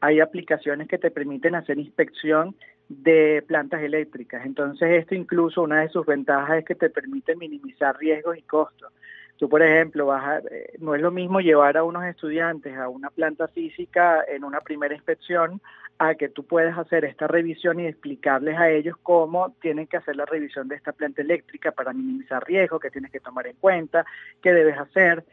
[0.00, 2.54] hay aplicaciones que te permiten hacer inspección
[2.88, 4.44] de plantas eléctricas.
[4.44, 8.92] Entonces, esto incluso una de sus ventajas es que te permite minimizar riesgos y costos.
[9.38, 13.10] Tú, por ejemplo, vas eh, no es lo mismo llevar a unos estudiantes a una
[13.10, 15.60] planta física en una primera inspección
[15.98, 20.16] a que tú puedas hacer esta revisión y explicarles a ellos cómo tienen que hacer
[20.16, 24.04] la revisión de esta planta eléctrica para minimizar riesgos, qué tienes que tomar en cuenta,
[24.42, 25.24] qué debes hacer.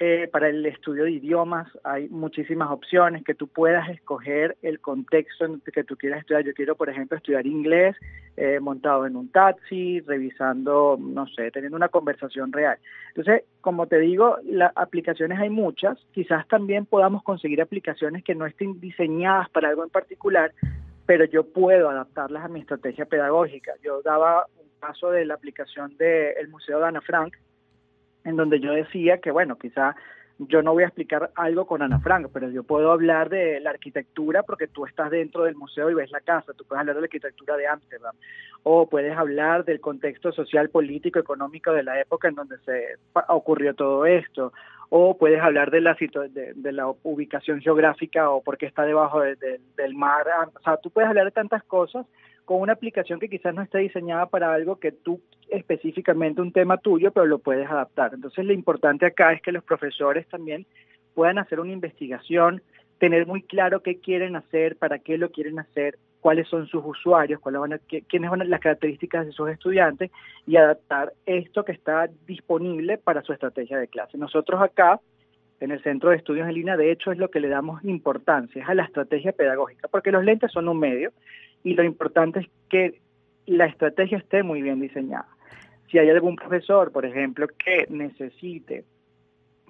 [0.00, 5.44] Eh, para el estudio de idiomas hay muchísimas opciones que tú puedas escoger el contexto
[5.44, 6.44] en que tú quieras estudiar.
[6.44, 7.96] Yo quiero, por ejemplo, estudiar inglés
[8.36, 12.78] eh, montado en un taxi, revisando, no sé, teniendo una conversación real.
[13.08, 15.98] Entonces, como te digo, las aplicaciones hay muchas.
[16.12, 20.52] Quizás también podamos conseguir aplicaciones que no estén diseñadas para algo en particular,
[21.06, 23.72] pero yo puedo adaptarlas a mi estrategia pedagógica.
[23.82, 27.34] Yo daba un caso de la aplicación del Museo de Ana Frank,
[28.28, 29.96] en donde yo decía que, bueno, quizá
[30.38, 33.70] yo no voy a explicar algo con Ana Frank, pero yo puedo hablar de la
[33.70, 37.00] arquitectura porque tú estás dentro del museo y ves la casa, tú puedes hablar de
[37.02, 38.14] la arquitectura de Ámsterdam,
[38.62, 43.74] o puedes hablar del contexto social, político, económico de la época en donde se ocurrió
[43.74, 44.52] todo esto,
[44.90, 49.94] o puedes hablar de la, de, de la ubicación geográfica o porque está debajo del
[49.94, 52.06] mar, o sea, tú puedes hablar de tantas cosas
[52.48, 56.78] con una aplicación que quizás no esté diseñada para algo que tú específicamente un tema
[56.78, 58.14] tuyo, pero lo puedes adaptar.
[58.14, 60.64] Entonces lo importante acá es que los profesores también
[61.12, 62.62] puedan hacer una investigación,
[62.96, 67.38] tener muy claro qué quieren hacer, para qué lo quieren hacer, cuáles son sus usuarios,
[67.38, 70.10] cuáles van a, quiénes van las características de sus estudiantes
[70.46, 74.16] y adaptar esto que está disponible para su estrategia de clase.
[74.16, 75.00] Nosotros acá
[75.60, 78.62] en el Centro de Estudios en Línea, de hecho, es lo que le damos importancia,
[78.62, 81.12] es a la estrategia pedagógica, porque los lentes son un medio,
[81.64, 83.00] y lo importante es que
[83.46, 85.28] la estrategia esté muy bien diseñada.
[85.90, 88.84] Si hay algún profesor, por ejemplo, que necesite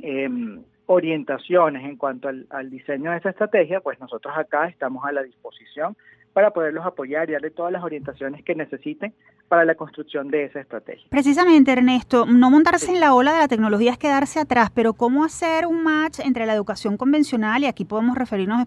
[0.03, 5.13] em, orientaciones en cuanto al, al, diseño de esa estrategia, pues nosotros acá estamos a
[5.13, 5.97] la disposición
[6.39, 9.13] para poderlos apoyar y darle todas las orientaciones que necesiten
[9.49, 11.05] para la construcción de esa estrategia.
[11.11, 15.25] Precisamente, Ernesto, no montarse en la ola de la tecnología es quedarse atrás, pero ¿cómo
[15.25, 18.65] hacer un match entre la educación convencional y aquí podemos referirnos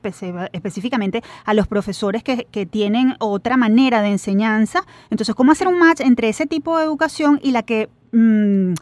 [0.51, 4.81] específicamente a los profesores que, que, tienen otra manera de enseñanza?
[5.09, 7.87] Entonces, ¿cómo hacer un match entre ese tipo de educación y la que...
[8.11, 8.73] Mmm,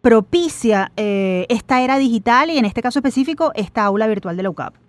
[0.00, 4.50] propicia eh, esta era digital y en este caso específico esta aula virtual de la
[4.50, 4.87] UCAP?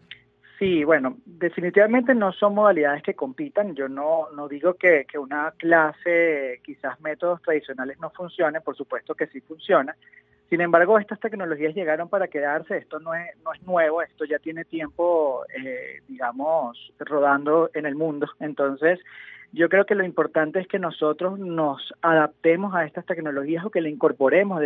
[0.60, 3.76] Sí, bueno, definitivamente no son modalidades que compitan.
[3.76, 9.15] Yo no, no digo que, que una clase, quizás métodos tradicionales no funcionen, por supuesto
[9.15, 9.95] que sí funciona.
[10.50, 14.38] Sin embargo, estas tecnologías llegaron para quedarse, esto no es, no es nuevo, esto ya
[14.39, 18.28] tiene tiempo, eh, digamos, rodando en el mundo.
[18.41, 19.00] Entonces,
[19.51, 23.81] yo creo que lo importante es que nosotros nos adaptemos a estas tecnologías o que
[23.81, 24.62] le incorporemos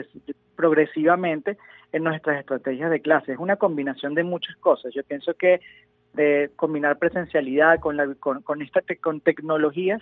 [0.55, 1.57] progresivamente
[1.91, 3.33] en nuestras estrategias de clase.
[3.33, 4.93] Es una combinación de muchas cosas.
[4.93, 5.61] Yo pienso que
[6.13, 10.01] de combinar presencialidad con, la, con, con, esta con tecnologías,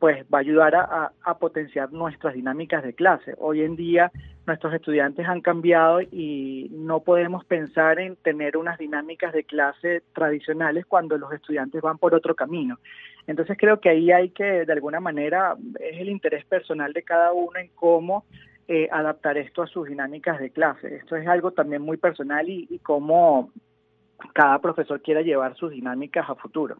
[0.00, 3.34] pues va a ayudar a, potenciar nuestras dinámicas de clase.
[3.38, 4.10] Hoy en día
[4.46, 10.86] nuestros estudiantes han cambiado y no podemos pensar en tener unas dinámicas de clase tradicionales
[10.86, 12.78] cuando los estudiantes van por otro camino.
[13.26, 17.34] Entonces creo que ahí hay que, de alguna manera, es el interés personal de cada
[17.34, 18.24] uno en cómo
[18.68, 20.96] eh, adaptar esto a sus dinámicas de clase.
[20.96, 23.50] Esto es algo también muy personal y, y cómo
[24.32, 26.76] cada profesor quiera llevar sus dinámicas a futuro.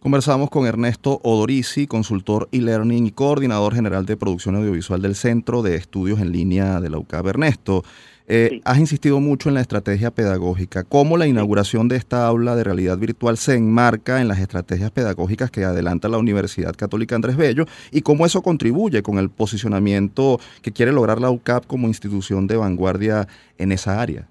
[0.00, 5.74] Conversamos con Ernesto Odorici, consultor e-learning y coordinador general de producción audiovisual del Centro de
[5.74, 7.26] Estudios en Línea de la UCAB.
[7.26, 7.82] Ernesto,
[8.28, 8.62] eh, sí.
[8.64, 10.84] has insistido mucho en la estrategia pedagógica.
[10.84, 15.50] ¿Cómo la inauguración de esta aula de realidad virtual se enmarca en las estrategias pedagógicas
[15.50, 20.70] que adelanta la Universidad Católica Andrés Bello y cómo eso contribuye con el posicionamiento que
[20.70, 23.26] quiere lograr la UCAP como institución de vanguardia
[23.58, 24.28] en esa área?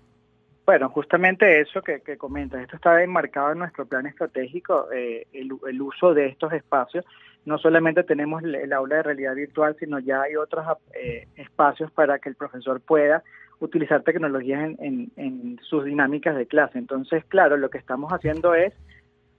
[0.67, 5.81] Bueno, justamente eso que, que comentas, esto está enmarcado en nuestro plan estratégico, eh, el,
[5.81, 7.05] uso de estos espacios.
[7.45, 12.19] No solamente tenemos el, aula de realidad virtual, sino ya hay otros eh, espacios para
[12.19, 13.23] que el profesor pueda
[13.59, 16.77] utilizar tecnologías en sus dinámicas de clase.
[16.77, 18.73] Entonces, claro, lo que estamos haciendo es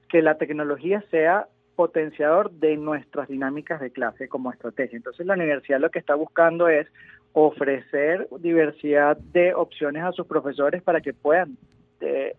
[0.09, 1.47] que la tecnología sea
[1.79, 4.97] potenciador de nuestras dinámicas de clase como estrategia.
[4.97, 6.89] Entonces la universidad lo que está buscando es
[7.33, 11.57] ofrecer diversidad de opciones a sus profesores para que puedan
[12.01, 12.35] eh,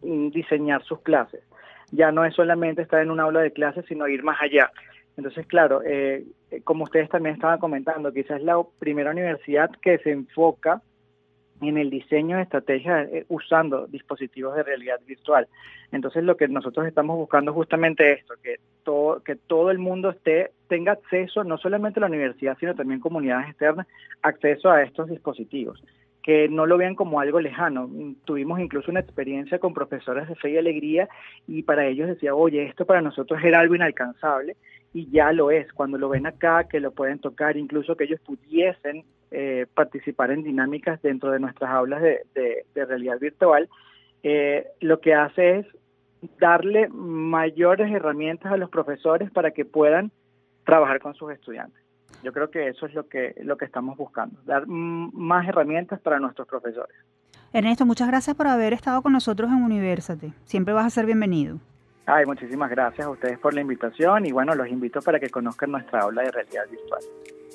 [0.00, 1.42] diseñar sus clases.
[1.90, 4.72] Ya no es solamente estar en un aula de clases, sino ir más allá.
[5.18, 6.24] Entonces, claro, eh,
[6.64, 10.80] como ustedes también estaban comentando, quizás es la primera universidad que se enfoca
[11.60, 15.48] en el diseño de estrategias eh, usando dispositivos de realidad virtual.
[15.90, 20.52] Entonces lo que nosotros estamos buscando justamente esto, que todo, que todo el mundo esté,
[20.68, 23.86] tenga acceso, no solamente la universidad, sino también comunidades externas,
[24.22, 25.82] acceso a estos dispositivos
[26.28, 27.88] que no lo vean como algo lejano.
[28.26, 31.08] Tuvimos incluso una experiencia con profesores de fe y alegría
[31.46, 34.54] y para ellos decía, oye, esto para nosotros era algo inalcanzable
[34.92, 35.72] y ya lo es.
[35.72, 40.42] Cuando lo ven acá, que lo pueden tocar, incluso que ellos pudiesen eh, participar en
[40.42, 43.68] dinámicas dentro de nuestras aulas de, de, de realidad virtual,
[44.22, 45.66] eh, lo que hace es
[46.40, 50.10] darle mayores herramientas a los profesores para que puedan
[50.64, 51.82] trabajar con sus estudiantes.
[52.22, 56.18] Yo creo que eso es lo que, lo que estamos buscando, dar más herramientas para
[56.18, 56.96] nuestros profesores.
[57.52, 60.32] Ernesto, muchas gracias por haber estado con nosotros en Universate.
[60.44, 61.58] Siempre vas a ser bienvenido.
[62.06, 65.70] Ay, muchísimas gracias a ustedes por la invitación y bueno, los invito para que conozcan
[65.70, 67.02] nuestra aula de realidad virtual.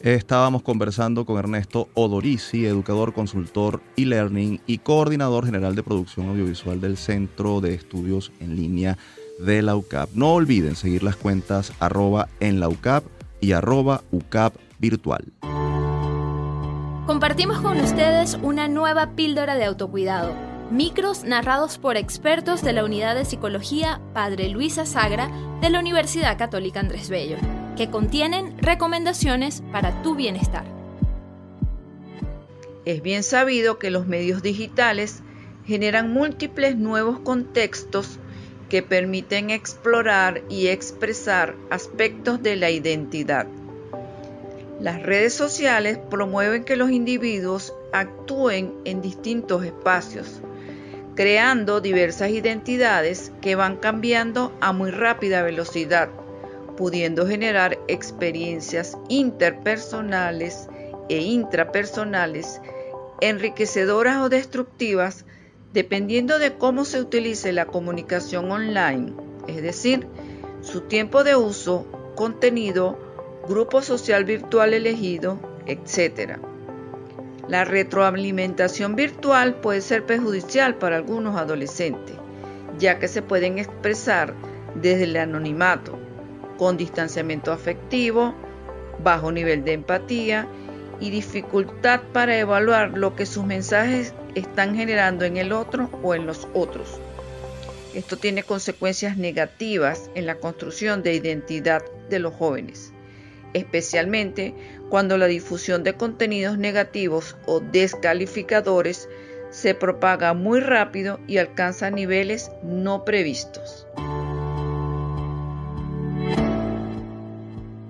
[0.04, 6.98] Estábamos conversando con Ernesto Odorici, educador, consultor e-learning y coordinador general de producción audiovisual del
[6.98, 8.98] Centro de Estudios en Línea
[9.40, 10.10] de la UCAP.
[10.14, 13.06] No olviden seguir las cuentas arroba en la UCAP
[13.40, 15.24] y arroba UCAP virtual.
[17.06, 20.53] Compartimos con ustedes una nueva píldora de autocuidado.
[20.74, 25.30] Micros narrados por expertos de la Unidad de Psicología Padre Luisa Sagra
[25.62, 27.38] de la Universidad Católica Andrés Bello,
[27.78, 30.66] que contienen recomendaciones para tu bienestar.
[32.86, 35.22] Es bien sabido que los medios digitales
[35.64, 38.18] generan múltiples nuevos contextos
[38.68, 43.46] que permiten explorar y expresar aspectos de la identidad.
[44.80, 50.42] Las redes sociales promueven que los individuos actúen en distintos espacios,
[51.16, 56.10] creando diversas identidades que van cambiando a muy rápida velocidad,
[56.76, 60.68] pudiendo generar experiencias interpersonales
[61.10, 62.62] e intrapersonales
[63.22, 65.26] enriquecedoras o destructivas
[65.72, 69.14] dependiendo de cómo se utilice la comunicación online,
[69.48, 70.08] es decir,
[70.62, 71.86] su tiempo de uso,
[72.16, 72.98] contenido,
[73.48, 76.40] grupo social virtual elegido, etc.
[77.48, 82.16] La retroalimentación virtual puede ser perjudicial para algunos adolescentes,
[82.80, 84.34] ya que se pueden expresar
[84.76, 86.00] desde el anonimato,
[86.58, 88.34] con distanciamiento afectivo,
[89.04, 90.48] bajo nivel de empatía
[91.02, 96.26] y dificultad para evaluar lo que sus mensajes están generando en el otro o en
[96.26, 97.02] los otros.
[97.94, 102.94] Esto tiene consecuencias negativas en la construcción de identidad de los jóvenes
[103.54, 104.54] especialmente
[104.90, 109.08] cuando la difusión de contenidos negativos o descalificadores
[109.50, 113.86] se propaga muy rápido y alcanza niveles no previstos.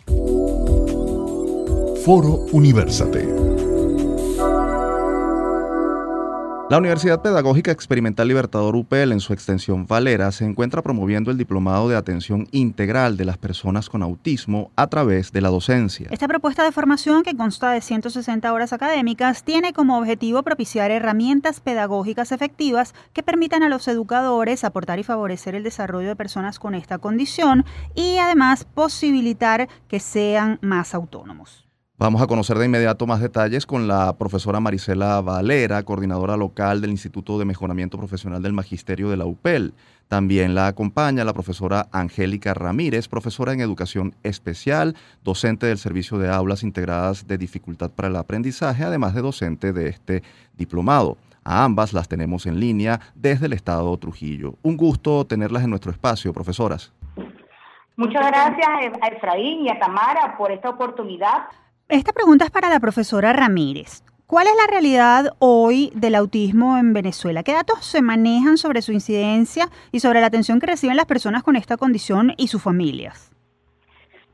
[2.04, 3.49] Foro Universate.
[6.70, 11.88] La Universidad Pedagógica Experimental Libertador UPL, en su extensión Valera, se encuentra promoviendo el Diplomado
[11.88, 16.06] de Atención Integral de las Personas con Autismo a través de la docencia.
[16.12, 21.58] Esta propuesta de formación, que consta de 160 horas académicas, tiene como objetivo propiciar herramientas
[21.58, 26.76] pedagógicas efectivas que permitan a los educadores aportar y favorecer el desarrollo de personas con
[26.76, 27.64] esta condición
[27.96, 31.69] y además posibilitar que sean más autónomos.
[32.00, 36.92] Vamos a conocer de inmediato más detalles con la profesora Marisela Valera, coordinadora local del
[36.92, 39.74] Instituto de Mejoramiento Profesional del Magisterio de la UPEL.
[40.08, 46.30] También la acompaña la profesora Angélica Ramírez, profesora en Educación Especial, docente del Servicio de
[46.30, 50.22] Aulas Integradas de Dificultad para el Aprendizaje, además de docente de este
[50.56, 51.18] diplomado.
[51.44, 54.54] A ambas las tenemos en línea desde el Estado Trujillo.
[54.62, 56.94] Un gusto tenerlas en nuestro espacio, profesoras.
[57.94, 61.42] Muchas gracias a Efraín y a Tamara por esta oportunidad
[61.90, 64.04] esta pregunta es para la profesora Ramírez.
[64.26, 67.42] ¿Cuál es la realidad hoy del autismo en Venezuela?
[67.42, 71.42] ¿Qué datos se manejan sobre su incidencia y sobre la atención que reciben las personas
[71.42, 73.32] con esta condición y sus familias?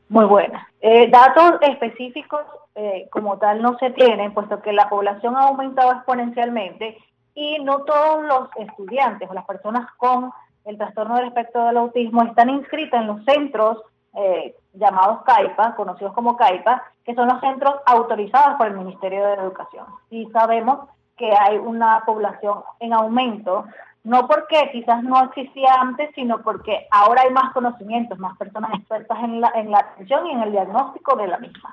[0.09, 0.67] Muy buena.
[0.81, 2.41] Eh, datos específicos
[2.75, 6.97] eh, como tal no se tienen, puesto que la población ha aumentado exponencialmente
[7.33, 10.31] y no todos los estudiantes o las personas con
[10.65, 13.79] el trastorno del espectro del autismo están inscritas en los centros
[14.15, 19.33] eh, llamados CAIPA, conocidos como CAIPA, que son los centros autorizados por el Ministerio de
[19.33, 19.85] Educación.
[20.09, 23.65] Y sabemos que hay una población en aumento,
[24.03, 29.17] no porque quizás no existía antes, sino porque ahora hay más conocimientos, más personas expertas
[29.23, 31.71] en la, en la atención y en el diagnóstico de la misma.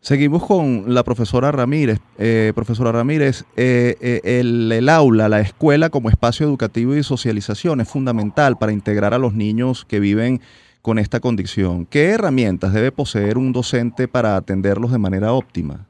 [0.00, 1.98] Seguimos con la profesora Ramírez.
[2.16, 7.90] Eh, profesora Ramírez, eh, el, el, aula, la escuela como espacio educativo y socialización es
[7.90, 10.40] fundamental para integrar a los niños que viven
[10.86, 11.84] con esta condición?
[11.84, 15.84] ¿Qué herramientas debe poseer un docente para atenderlos de manera óptima?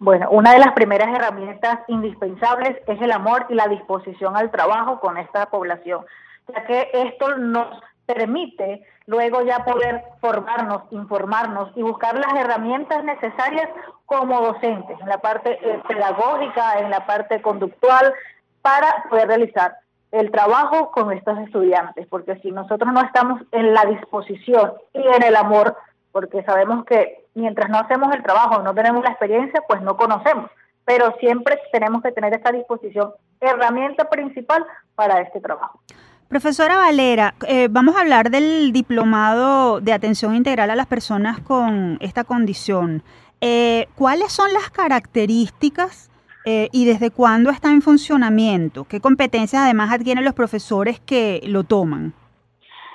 [0.00, 4.98] Bueno, una de las primeras herramientas indispensables es el amor y la disposición al trabajo
[4.98, 6.04] con esta población,
[6.52, 7.68] ya que esto nos
[8.04, 13.68] permite luego ya poder formarnos, informarnos y buscar las herramientas necesarias
[14.06, 18.12] como docentes, en la parte eh, pedagógica, en la parte conductual,
[18.60, 19.76] para poder realizar
[20.12, 25.22] el trabajo con estos estudiantes, porque si nosotros no estamos en la disposición y en
[25.22, 25.74] el amor,
[26.12, 30.50] porque sabemos que mientras no hacemos el trabajo, no tenemos la experiencia, pues no conocemos,
[30.84, 35.80] pero siempre tenemos que tener esta disposición, herramienta principal para este trabajo.
[36.28, 41.96] Profesora Valera, eh, vamos a hablar del diplomado de atención integral a las personas con
[42.00, 43.02] esta condición.
[43.40, 46.11] Eh, ¿Cuáles son las características
[46.44, 48.84] eh, y desde cuándo está en funcionamiento?
[48.84, 52.14] ¿Qué competencias además adquieren los profesores que lo toman?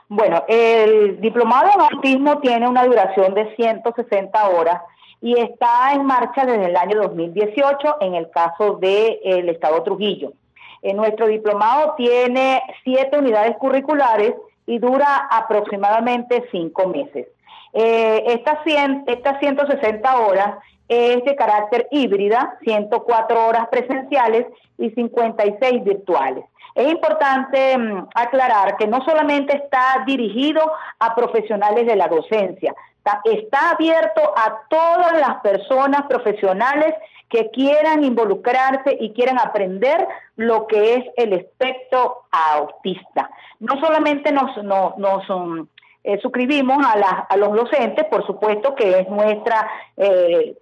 [0.10, 4.82] Bueno, el diplomado en autismo tiene una duración de 160 horas
[5.22, 10.32] y está en marcha desde el año 2018 en el caso del Estado Trujillo.
[10.82, 14.36] En nuestro diplomado tiene siete unidades curriculares
[14.66, 17.28] y dura aproximadamente cinco meses.
[17.80, 18.58] Eh, estas,
[19.06, 20.58] estas 160 horas
[20.88, 24.48] es de carácter híbrida, 104 horas presenciales
[24.80, 26.44] y 56 virtuales.
[26.74, 30.60] Es importante mm, aclarar que no solamente está dirigido
[30.98, 32.74] a profesionales de la docencia,
[33.26, 36.96] está abierto a todas las personas profesionales
[37.30, 43.30] que quieran involucrarse y quieran aprender lo que es el espectro autista.
[43.60, 45.68] No solamente nos, nos, um,
[46.08, 50.56] eh, suscribimos a, los docentes, por supuesto que es nuestra eh,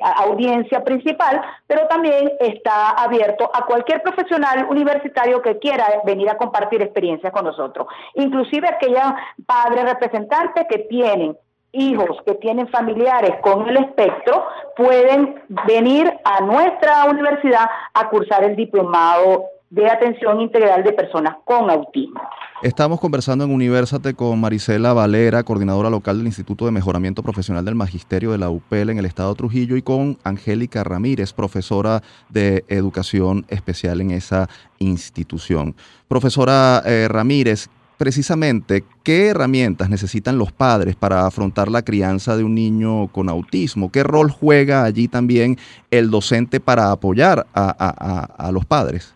[0.00, 6.82] audiencia principal, pero también está abierto a cualquier profesional universitario que quiera venir a compartir
[6.82, 9.02] experiencias con nosotros, inclusive aquellos
[9.44, 11.36] padres representantes que tienen
[11.72, 14.46] hijos que tienen familiares con el espectro
[14.76, 21.70] pueden venir a nuestra universidad a cursar el diplomado de atención integral de personas con
[21.70, 22.20] autismo.
[22.62, 27.74] Estamos conversando en Universate con Marisela Valera, coordinadora local del Instituto de Mejoramiento Profesional del
[27.74, 33.46] Magisterio de la UPEL en el Estado Trujillo, y con Angélica Ramírez, profesora de Educación
[33.48, 34.46] Especial en esa
[34.78, 35.74] institución.
[36.06, 42.54] Profesora eh, Ramírez, precisamente qué herramientas necesitan los padres para afrontar la crianza de un
[42.54, 43.90] niño con autismo.
[43.90, 45.56] ¿Qué rol juega allí también
[45.90, 49.14] el docente para apoyar a, los padres?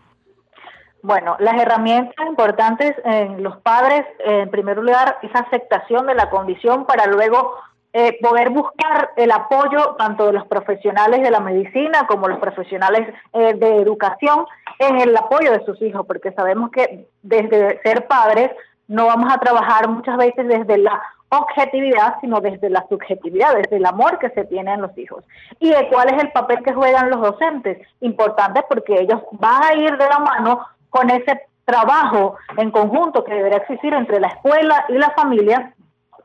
[1.07, 6.85] Bueno, las herramientas importantes en los padres, en primer lugar, esa aceptación de la condición
[6.85, 7.55] para luego
[7.93, 13.15] eh, poder buscar el apoyo tanto de los profesionales de la medicina como los profesionales
[13.35, 14.47] eh, de educación
[14.81, 18.51] en el apoyo de sus hijos, porque sabemos que desde ser padres
[18.89, 23.87] no vamos a trabajar muchas veces desde la objetividad, sino desde la subjetividad, desde el
[23.87, 25.23] amor que se tiene en los hijos.
[25.61, 27.79] ¿Y cuál es el papel que juegan los docentes?
[28.01, 30.67] Importante porque ellos van a ir de la mano
[30.97, 35.75] con ese trabajo en conjunto que deberá existir entre la escuela y la familia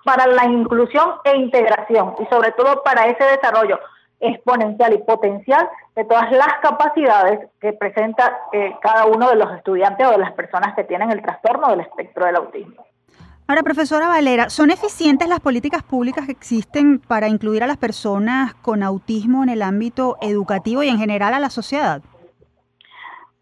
[0.06, 3.80] para la inclusión e integración y sobre todo para ese desarrollo
[4.20, 10.08] exponencial y potencial de todas las capacidades que presenta eh, cada uno de los estudiantes
[10.08, 12.86] o de las personas que tienen el trastorno del espectro del autismo.
[13.48, 18.54] Ahora, profesora Valera, ¿son eficientes las políticas públicas que existen para incluir a las personas
[18.54, 22.02] con autismo en el ámbito educativo y en general a la sociedad?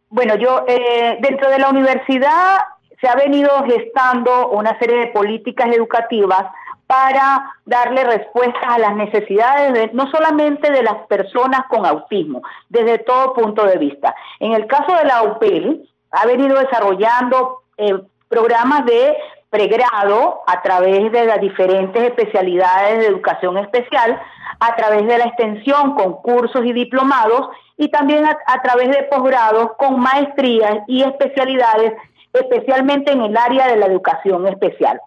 [0.10, 2.58] Bueno, yo eh, dentro de la universidad
[3.00, 6.46] se ha venido gestando una serie de políticas educativas
[6.88, 13.34] para darle respuesta a las necesidades no solamente de las personas con autismo, desde todo
[13.34, 14.16] punto de vista.
[14.40, 17.94] En el caso de la UPEL, ha venido desarrollando eh,
[18.28, 19.16] programas de
[19.52, 24.20] pregrado a través de las diferentes especialidades de educación especial,
[24.60, 27.50] a través de la extensión con cursos y diplomados
[27.80, 31.94] y también a, través de posgrados con maestrías y especialidades,
[32.34, 35.00] especialmente en el área de la educación especial.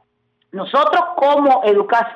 [0.53, 1.63] Nosotros como,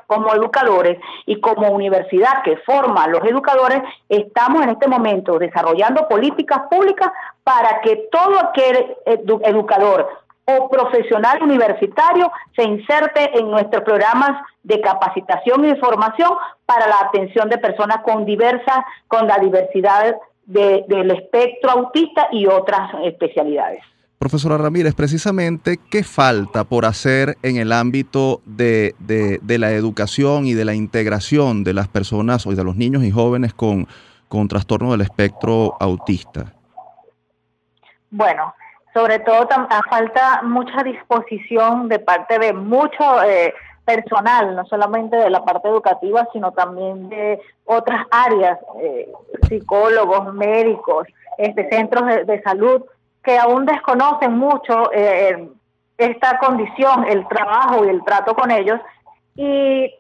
[0.07, 6.09] como educadores y como universidad que forma a los educadores, estamos en este momento desarrollando
[6.09, 7.13] políticas públicas
[7.45, 10.09] para que todo aquel educador
[10.47, 16.31] o profesional universitario se inserte en nuestros programas de capacitación y formación
[16.65, 18.79] para la atención de personas con diversas,
[19.09, 20.17] con la diversidad
[20.47, 23.83] del espectro autista y otras especialidades.
[24.19, 28.95] Profesora Ramírez, precisamente, ¿qué falta por hacer en el ámbito de,
[29.47, 33.53] la educación y de la integración de las personas o de los niños y jóvenes
[33.53, 33.87] con,
[34.29, 36.55] con trastorno del espectro autista?
[38.11, 38.55] Bueno,
[38.95, 39.47] sobre todo
[39.91, 43.53] falta mucha disposición de parte de muchos eh,
[43.87, 49.11] personal, no solamente de la parte educativa, sino también de otras áreas, eh,
[49.49, 51.07] psicólogos, médicos,
[51.39, 52.83] este, centros de, salud,
[53.23, 55.49] que aún desconocen mucho eh,
[55.97, 58.81] esta condición, el trabajo y el trato con ellos.
[59.37, 59.95] Y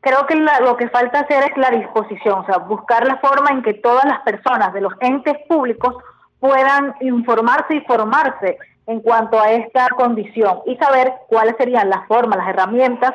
[0.00, 3.62] creo que lo que falta hacer es la disposición, o sea, buscar la forma en
[3.62, 5.94] que todas las personas de los entes públicos
[6.40, 8.58] puedan informarse y formarse
[8.90, 13.14] en cuanto a esta condición y saber cuáles serían las formas, las herramientas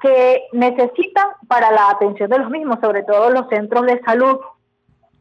[0.00, 4.38] que necesitan para la atención de los mismos, sobre todo los centros de salud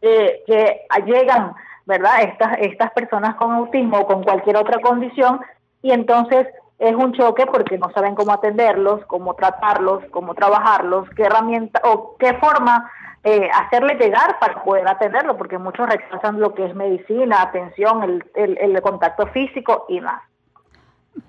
[0.01, 1.53] eh, que llegan,
[1.85, 2.21] ¿verdad?
[2.21, 5.41] Estas, estas personas con autismo o con cualquier otra condición
[5.81, 6.47] y entonces
[6.79, 12.15] es un choque porque no saben cómo atenderlos, cómo tratarlos, cómo trabajarlos, qué herramienta o
[12.17, 12.89] qué forma
[13.23, 18.57] eh, hacerle llegar para poder atenderlo, porque muchos rechazan lo que es medicina, atención, el,
[18.57, 20.23] el, contacto físico y más.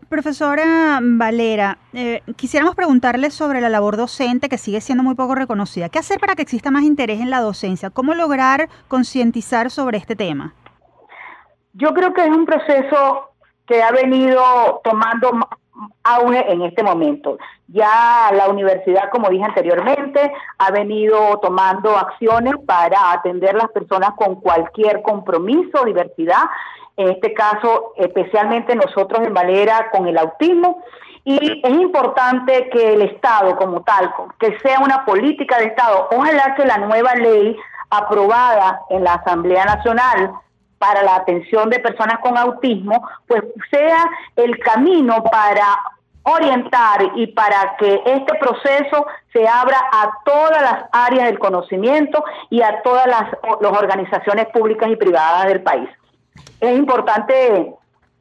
[0.09, 5.89] Profesora Valera, eh, quisiéramos preguntarle sobre la labor docente que sigue siendo muy poco reconocida.
[5.89, 7.91] ¿Qué hacer para que exista más interés en la docencia?
[7.91, 10.55] ¿Cómo lograr concientizar sobre este tema?
[11.75, 13.33] Yo creo que es un proceso
[13.67, 15.33] que ha venido tomando
[16.03, 17.39] auge en este momento.
[17.69, 24.11] Ya la universidad, como dije anteriormente, ha venido tomando acciones para atender a las personas
[24.17, 26.43] con cualquier compromiso, diversidad,
[26.97, 30.83] en este caso especialmente nosotros en Valera con el autismo.
[31.25, 36.55] Y es importante que el Estado como tal, que sea una política de Estado, ojalá
[36.57, 37.57] que la nueva ley
[37.91, 40.33] aprobada en la Asamblea Nacional
[40.83, 44.05] para la atención de personas con autismo, pues sea
[44.35, 45.79] el camino para
[46.25, 52.63] orientar y para que este proceso se abra a todas las áreas del conocimiento y
[52.63, 53.31] a todas las,
[53.61, 55.89] las organizaciones públicas y privadas del país.
[56.61, 57.73] Es importante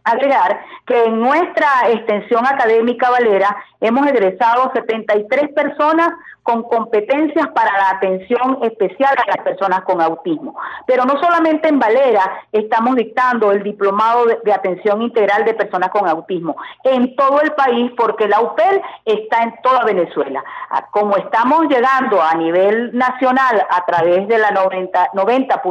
[0.03, 6.09] agregar que en nuestra extensión académica Valera hemos egresado 73 personas
[6.43, 10.55] con competencias para la atención especial a las personas con autismo.
[10.87, 16.07] Pero no solamente en Valera estamos dictando el diplomado de, atención integral de personas con
[16.07, 20.43] autismo, en todo el país porque la UPEL está en toda Venezuela.
[20.91, 25.61] Como estamos llegando a nivel nacional a través de la 90.3 90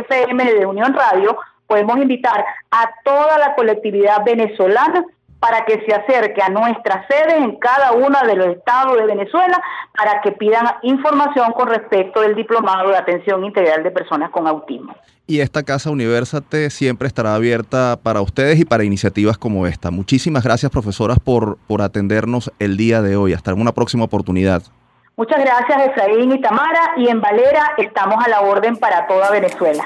[0.00, 5.04] FM de Unión Radio, podemos invitar a toda la colectividad venezolana
[5.38, 9.62] para que se acerque a nuestras sedes en cada uno de los estados de Venezuela
[9.96, 14.94] para que pidan información con respecto del diplomado de atención integral de personas con autismo.
[15.26, 19.90] Y esta Casa Universate siempre estará abierta para ustedes y para iniciativas como esta.
[19.90, 23.32] Muchísimas gracias, profesoras, por, por atendernos el día de hoy.
[23.32, 24.62] Hasta una próxima oportunidad.
[25.16, 26.92] Muchas gracias, Efraín y Tamara.
[26.96, 29.84] Y en Valera estamos a la orden para toda Venezuela.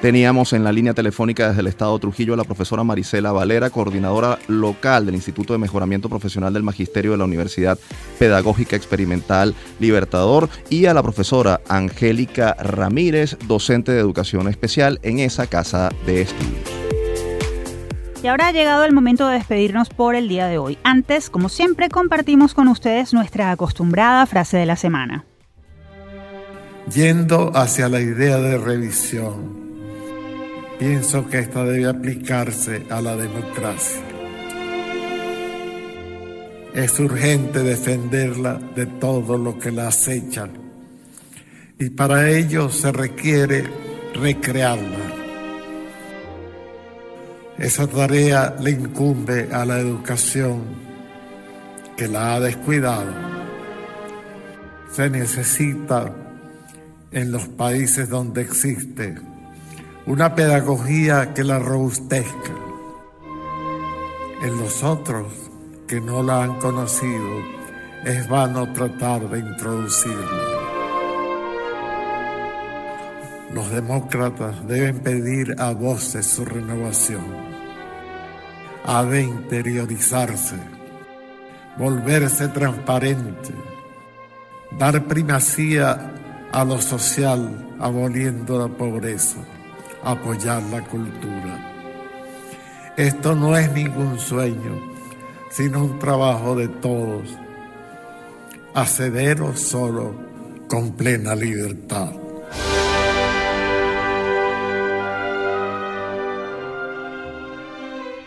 [0.00, 4.38] Teníamos en la línea telefónica desde el Estado Trujillo a la profesora Marisela Valera, coordinadora
[4.46, 7.80] local del Instituto de Mejoramiento Profesional del Magisterio de la Universidad
[8.16, 15.48] Pedagógica Experimental Libertador, y a la profesora Angélica Ramírez, docente de Educación Especial en esa
[15.48, 16.70] casa de estudios.
[18.22, 20.78] Y ahora ha llegado el momento de despedirnos por el día de hoy.
[20.84, 25.24] Antes, como siempre, compartimos con ustedes nuestra acostumbrada frase de la semana.
[26.94, 29.67] Yendo hacia la idea de revisión
[30.78, 34.00] Pienso que esta debe aplicarse a la democracia.
[36.72, 40.52] Es urgente defenderla de todo lo que la acechan
[41.80, 43.64] y para ello se requiere
[44.14, 45.14] recrearla.
[47.58, 50.62] Esa tarea le incumbe a la educación
[51.96, 53.12] que la ha descuidado.
[54.92, 56.14] Se necesita
[57.10, 59.16] en los países donde existe
[60.08, 62.54] una pedagogía que la robustezca.
[64.40, 65.26] En los otros
[65.86, 67.42] que no la han conocido,
[68.06, 70.26] es vano tratar de introducirla.
[73.52, 77.26] Los demócratas deben pedir a voces su renovación.
[78.86, 80.56] Ha de interiorizarse,
[81.76, 83.52] volverse transparente,
[84.78, 86.14] dar primacía
[86.50, 89.36] a lo social aboliendo la pobreza
[90.10, 91.74] apoyar la cultura.
[92.96, 94.80] Esto no es ningún sueño,
[95.50, 97.28] sino un trabajo de todos,
[98.74, 100.14] acceder solo
[100.66, 102.12] con plena libertad.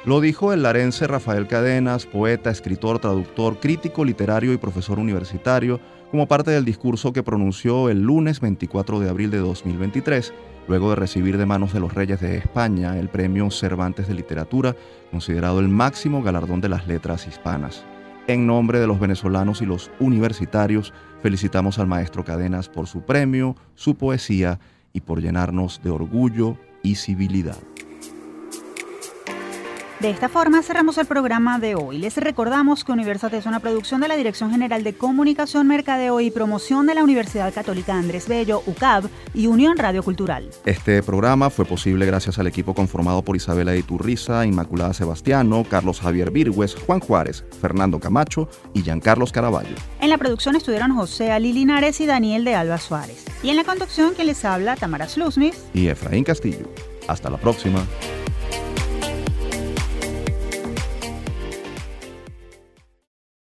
[0.05, 5.79] Lo dijo el larense Rafael Cadenas, poeta, escritor, traductor, crítico literario y profesor universitario,
[6.11, 10.31] como parte del discurso que pronunció el lunes 24 de abril de 2023
[10.67, 14.75] luego de recibir de manos de los reyes de España el premio Cervantes de Literatura,
[15.11, 17.85] considerado el máximo galardón de las letras hispanas.
[18.27, 23.55] En nombre de los venezolanos y los universitarios, felicitamos al maestro Cadenas por su premio,
[23.75, 24.59] su poesía
[24.93, 27.57] y por llenarnos de orgullo y civilidad.
[30.01, 31.99] De esta forma cerramos el programa de hoy.
[31.99, 36.31] Les recordamos que Universate es una producción de la Dirección General de Comunicación, Mercadeo y
[36.31, 40.49] Promoción de la Universidad Católica Andrés Bello, UCAB y Unión Radio Cultural.
[40.65, 46.31] Este programa fue posible gracias al equipo conformado por Isabela Iturriza, Inmaculada Sebastiano, Carlos Javier
[46.31, 49.75] Virgües, Juan Juárez, Fernando Camacho y Giancarlos Caraballo.
[49.99, 53.23] En la producción estuvieron José Ali Linares y Daniel de Alba Suárez.
[53.43, 56.67] Y en la conducción, quien les habla, Tamara Slusnis y Efraín Castillo.
[57.07, 57.85] Hasta la próxima.